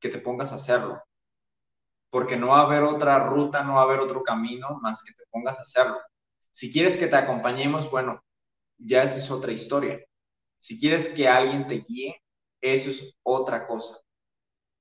que 0.00 0.08
te 0.08 0.18
pongas 0.18 0.52
a 0.52 0.56
hacerlo. 0.56 1.00
Porque 2.10 2.36
no 2.36 2.48
va 2.48 2.60
a 2.60 2.64
haber 2.64 2.82
otra 2.82 3.18
ruta, 3.28 3.62
no 3.62 3.74
va 3.74 3.82
a 3.82 3.84
haber 3.84 4.00
otro 4.00 4.22
camino 4.22 4.78
más 4.80 5.02
que 5.04 5.12
te 5.12 5.24
pongas 5.30 5.58
a 5.58 5.62
hacerlo. 5.62 6.00
Si 6.50 6.72
quieres 6.72 6.96
que 6.96 7.06
te 7.06 7.16
acompañemos, 7.16 7.88
bueno, 7.90 8.24
ya 8.78 9.04
esa 9.04 9.18
es 9.18 9.30
otra 9.30 9.52
historia. 9.52 10.04
Si 10.56 10.78
quieres 10.78 11.08
que 11.08 11.28
alguien 11.28 11.66
te 11.66 11.84
guíe, 11.86 12.20
eso 12.60 12.90
es 12.90 13.14
otra 13.22 13.66
cosa. 13.66 13.98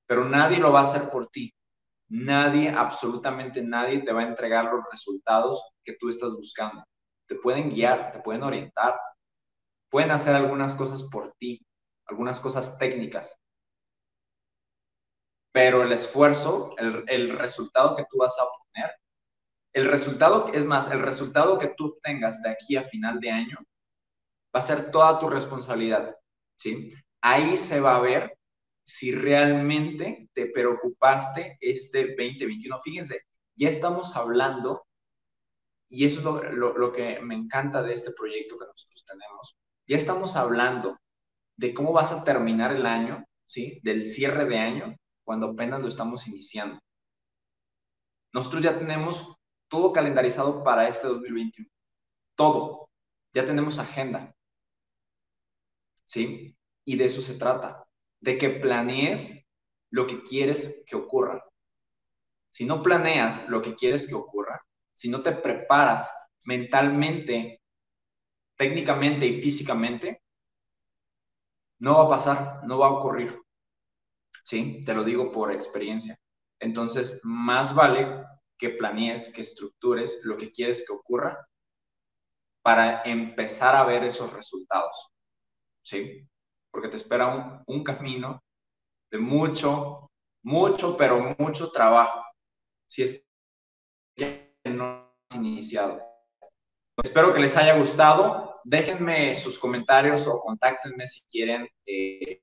Pero 0.07 0.25
nadie 0.25 0.57
lo 0.57 0.71
va 0.71 0.81
a 0.81 0.83
hacer 0.83 1.09
por 1.09 1.27
ti 1.27 1.53
nadie, 2.09 2.69
absolutamente 2.69 3.61
nadie 3.61 4.01
te 4.01 4.11
va 4.11 4.21
a 4.21 4.27
entregar 4.27 4.65
los 4.65 4.83
resultados 4.91 5.63
que 5.83 5.95
tú 5.99 6.09
estás 6.09 6.33
buscando. 6.33 6.83
Te 7.27 7.35
pueden 7.35 7.69
guiar, 7.69 8.11
te 8.11 8.19
pueden 8.19 8.43
orientar, 8.43 8.99
pueden 9.89 10.11
hacer 10.11 10.35
algunas 10.35 10.75
cosas 10.75 11.03
por 11.03 11.33
ti, 11.39 11.65
algunas 12.07 12.39
cosas 12.39 12.77
técnicas. 12.77 13.39
Pero 15.51 15.83
el 15.83 15.91
esfuerzo, 15.91 16.75
el, 16.77 17.29
resultado 17.29 17.95
que 17.95 18.05
tú 18.09 18.17
vas 18.17 18.37
a 18.37 18.43
obtener, 18.43 18.91
el 19.73 19.85
resultado, 19.85 20.51
es 20.53 20.65
más, 20.65 20.91
el 20.91 21.01
resultado 21.01 21.57
que 21.57 21.69
tú 21.69 21.97
tengas 22.01 22.41
de 22.41 22.49
aquí 22.49 22.75
a 22.75 22.83
final 22.83 23.19
de 23.19 23.31
año 23.31 23.57
va 24.53 24.59
a 24.59 24.61
ser 24.61 24.91
toda 24.91 25.17
tu 25.17 25.29
responsabilidad, 25.29 26.15
¿sí? 26.57 26.89
Ahí 27.21 27.57
se 27.57 27.79
va 27.79 27.95
a 27.95 28.01
ver 28.01 28.34
si 28.85 29.11
realmente 29.11 30.29
te 30.33 30.45
preocupaste 30.45 31.57
este 31.59 32.15
2021. 32.15 32.79
Fíjense, 32.81 33.21
ya 33.55 33.69
estamos 33.69 34.15
hablando, 34.15 34.85
y 35.89 36.05
eso 36.05 36.41
es 36.43 36.53
lo, 36.53 36.91
que 36.91 37.19
me 37.21 37.35
encanta 37.35 37.81
de 37.81 37.93
este 37.93 38.11
proyecto 38.11 38.57
que 38.57 38.67
nosotros 38.67 39.03
tenemos, 39.05 39.57
ya 39.87 39.97
estamos 39.97 40.35
hablando 40.35 40.97
de 41.57 41.73
cómo 41.73 41.93
vas 41.93 42.11
a 42.11 42.23
terminar 42.23 42.75
el 42.75 42.85
año, 42.85 43.25
¿sí? 43.45 43.79
Del 43.83 44.05
cierre 44.05 44.45
de 44.45 44.59
año, 44.59 44.95
cuando 45.23 45.47
apenas 45.47 45.81
lo 45.81 45.87
estamos 45.87 46.27
iniciando. 46.27 46.79
Nosotros 48.33 48.61
ya 48.61 48.77
tenemos 48.77 49.35
todo 49.67 49.91
calendarizado 49.93 50.63
para 50.63 50.87
este 50.87 51.07
2021. 51.07 51.67
Todo. 52.35 52.89
Ya 53.33 53.45
tenemos 53.45 53.79
agenda. 53.79 54.35
¿Sí? 56.05 56.55
Y 56.83 56.97
de 56.97 57.05
eso 57.05 57.21
se 57.21 57.35
trata 57.35 57.84
de 58.25 58.39
que 58.39 58.49
planees 58.49 59.39
lo 59.91 60.07
que 60.07 60.23
quieres 60.23 60.83
que 60.87 60.95
ocurra. 60.95 61.45
Si 62.49 62.65
no 62.65 62.81
planeas 62.81 63.47
lo 63.47 63.61
que 63.61 63.75
quieres 63.75 64.07
que 64.07 64.15
ocurra, 64.15 64.59
si 64.95 65.09
no 65.09 65.21
te 65.21 65.31
preparas 65.31 66.11
mentalmente, 66.45 67.61
técnicamente 68.57 69.27
y 69.27 69.39
físicamente, 69.39 70.23
no 71.79 71.99
va 71.99 72.05
a 72.05 72.09
pasar, 72.09 72.61
no 72.65 72.79
va 72.79 72.87
a 72.87 72.93
ocurrir. 72.93 73.39
¿Sí? 74.43 74.81
Te 74.83 74.95
lo 74.95 75.03
digo 75.03 75.31
por 75.31 75.51
experiencia. 75.51 76.17
Entonces, 76.59 77.19
más 77.23 77.75
vale 77.75 78.23
que 78.57 78.71
planees, 78.71 79.31
que 79.31 79.41
estructures 79.41 80.21
lo 80.23 80.35
que 80.35 80.51
quieres 80.51 80.83
que 80.87 80.93
ocurra 80.93 81.47
para 82.63 83.03
empezar 83.03 83.75
a 83.75 83.85
ver 83.85 84.03
esos 84.03 84.33
resultados. 84.33 85.11
¿Sí? 85.83 86.27
Porque 86.75 86.89
te 86.89 86.97
espera 86.97 87.27
un, 87.33 87.63
un 87.67 87.85
camino 87.85 88.43
de 89.09 89.17
mucho, 89.17 90.11
mucho, 90.43 90.97
pero 90.97 91.33
mucho 91.39 91.71
trabajo. 91.71 92.21
Si 92.85 93.03
es 93.03 93.23
que 94.13 94.51
no 94.65 95.09
has 95.29 95.37
iniciado. 95.37 96.01
Espero 97.01 97.33
que 97.33 97.39
les 97.39 97.55
haya 97.55 97.77
gustado. 97.77 98.59
Déjenme 98.65 99.33
sus 99.35 99.57
comentarios 99.57 100.27
o 100.27 100.37
contáctenme 100.37 101.07
si 101.07 101.21
quieren 101.29 101.65
eh, 101.85 102.41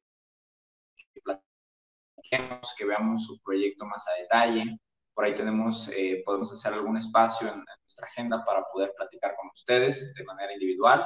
que 2.79 2.87
veamos 2.87 3.27
su 3.27 3.39
proyecto 3.43 3.85
más 3.85 4.09
a 4.09 4.15
detalle. 4.15 4.79
Por 5.13 5.27
ahí 5.27 5.35
tenemos, 5.35 5.89
eh, 5.89 6.23
podemos 6.25 6.51
hacer 6.51 6.73
algún 6.73 6.97
espacio 6.97 7.49
en, 7.49 7.63
nuestra 7.83 8.07
agenda 8.07 8.43
para 8.47 8.65
poder 8.73 8.95
platicar 8.97 9.37
con 9.37 9.51
ustedes 9.53 10.15
de 10.15 10.25
manera 10.25 10.55
individual. 10.55 11.05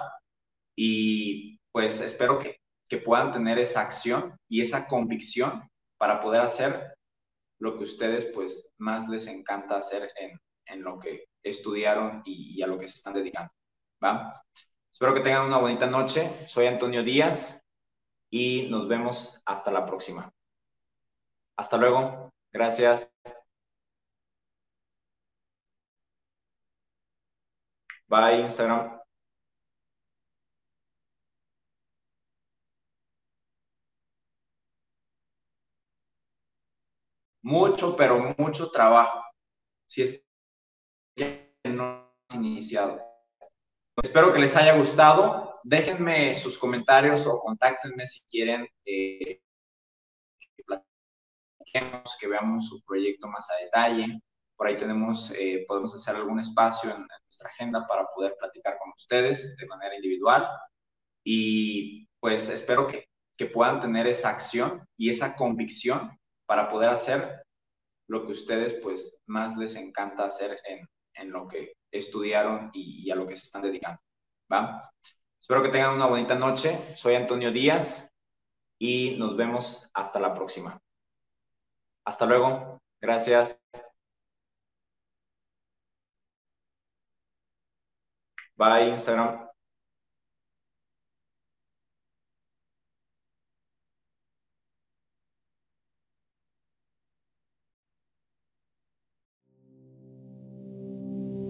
Y 0.77 1.59
pues 1.73 2.01
espero 2.01 2.39
que, 2.39 2.61
que 2.89 2.99
puedan 2.99 3.31
tener 3.31 3.59
esa 3.59 3.81
acción 3.81 4.37
y 4.49 4.61
esa 4.61 4.87
convicción 4.87 5.69
para 5.99 6.21
poder 6.21 6.41
hacer 6.41 6.97
lo 7.59 7.77
que 7.77 7.85
ustedes 7.85 8.27
pues 8.27 8.69
más 8.79 9.09
les 9.09 9.27
encanta 9.27 9.77
hacer 9.77 10.11
en, 10.17 10.39
en 10.67 10.83
lo 10.83 10.99
que 10.99 11.27
estudiaron 11.43 12.23
y, 12.25 12.63
a 12.63 12.67
lo 12.67 12.79
que 12.79 12.89
se 12.89 12.97
están 12.97 13.15
dedicando. 13.15 13.53
¿va? 14.03 14.43
Espero 14.93 15.15
que 15.15 15.21
tengan 15.21 15.47
una 15.47 15.59
bonita 15.59 15.87
noche. 15.87 16.47
Soy 16.47 16.67
Antonio 16.67 17.03
Díaz 17.03 17.63
y 18.31 18.69
nos 18.71 18.89
vemos 18.89 19.43
hasta 19.47 19.71
la 19.71 19.87
próxima. 19.87 20.31
Hasta 21.57 21.77
luego. 21.77 22.31
Gracias. 22.53 23.13
Bye, 28.09 28.41
Instagram. 28.43 29.06
Mucho, 37.47 37.95
pero 37.95 38.35
mucho 38.39 38.73
trabajo. 38.73 39.23
Si 39.89 40.03
es 40.03 40.21
que 41.15 41.53
no 41.63 42.11
has 42.29 42.35
iniciado. 42.35 43.01
Espero 44.03 44.33
que 44.33 44.41
les 44.41 44.57
haya 44.57 44.77
gustado. 44.77 45.61
Déjenme 45.63 46.35
sus 46.35 46.59
comentarios 46.59 47.25
o 47.25 47.39
contáctenme 47.39 48.05
si 48.05 48.21
quieren 48.23 48.67
eh, 48.85 49.41
que 51.73 52.27
veamos 52.27 52.67
su 52.67 52.83
proyecto 52.83 53.29
más 53.29 53.49
a 53.49 53.63
detalle. 53.63 54.21
Por 54.57 54.67
ahí 54.67 54.77
tenemos, 54.77 55.31
eh, 55.31 55.65
podemos 55.69 55.95
hacer 55.95 56.17
algún 56.17 56.41
espacio 56.41 56.91
en, 56.91 57.07
nuestra 57.27 57.49
agenda 57.51 57.87
para 57.87 58.07
poder 58.13 58.35
platicar 58.41 58.77
con 58.81 58.91
ustedes 58.91 59.57
de 59.57 59.67
manera 59.67 59.95
individual. 59.95 60.49
Y 61.23 62.09
pues 62.19 62.49
espero 62.49 62.89
que, 62.89 63.09
que 63.37 63.47
puedan 63.47 63.79
tener 63.79 64.09
esa 64.09 64.31
acción 64.31 64.85
y 64.97 65.11
esa 65.11 65.37
convicción 65.37 66.19
para 66.47 66.69
poder 66.69 66.91
hacer 66.91 67.45
lo 68.09 68.25
que 68.25 68.33
ustedes 68.33 68.75
pues 68.75 69.19
más 69.27 69.57
les 69.57 69.75
encanta 69.75 70.25
hacer 70.25 70.59
en, 70.65 70.89
en 71.15 71.31
lo 71.31 71.47
que 71.49 71.73
estudiaron 71.91 72.71
y, 72.73 73.11
a 73.11 73.17
lo 73.17 73.27
que 73.27 73.37
se 73.37 73.45
están 73.45 73.63
dedicando. 73.63 74.01
¿va? 74.53 74.91
Espero 75.41 75.63
que 75.63 75.71
tengan 75.71 75.95
una 75.95 76.07
bonita 76.07 76.35
noche. 76.35 76.95
Soy 76.95 77.15
Antonio 77.15 77.51
Díaz 77.51 78.13
y 78.79 79.17
nos 79.19 79.37
vemos 79.37 79.91
hasta 79.95 80.21
la 80.21 80.35
próxima. 80.35 80.79
Hasta 82.05 82.27
luego. 82.27 82.81
Gracias. 83.01 83.61
Bye, 88.57 88.89
Instagram. 88.91 89.46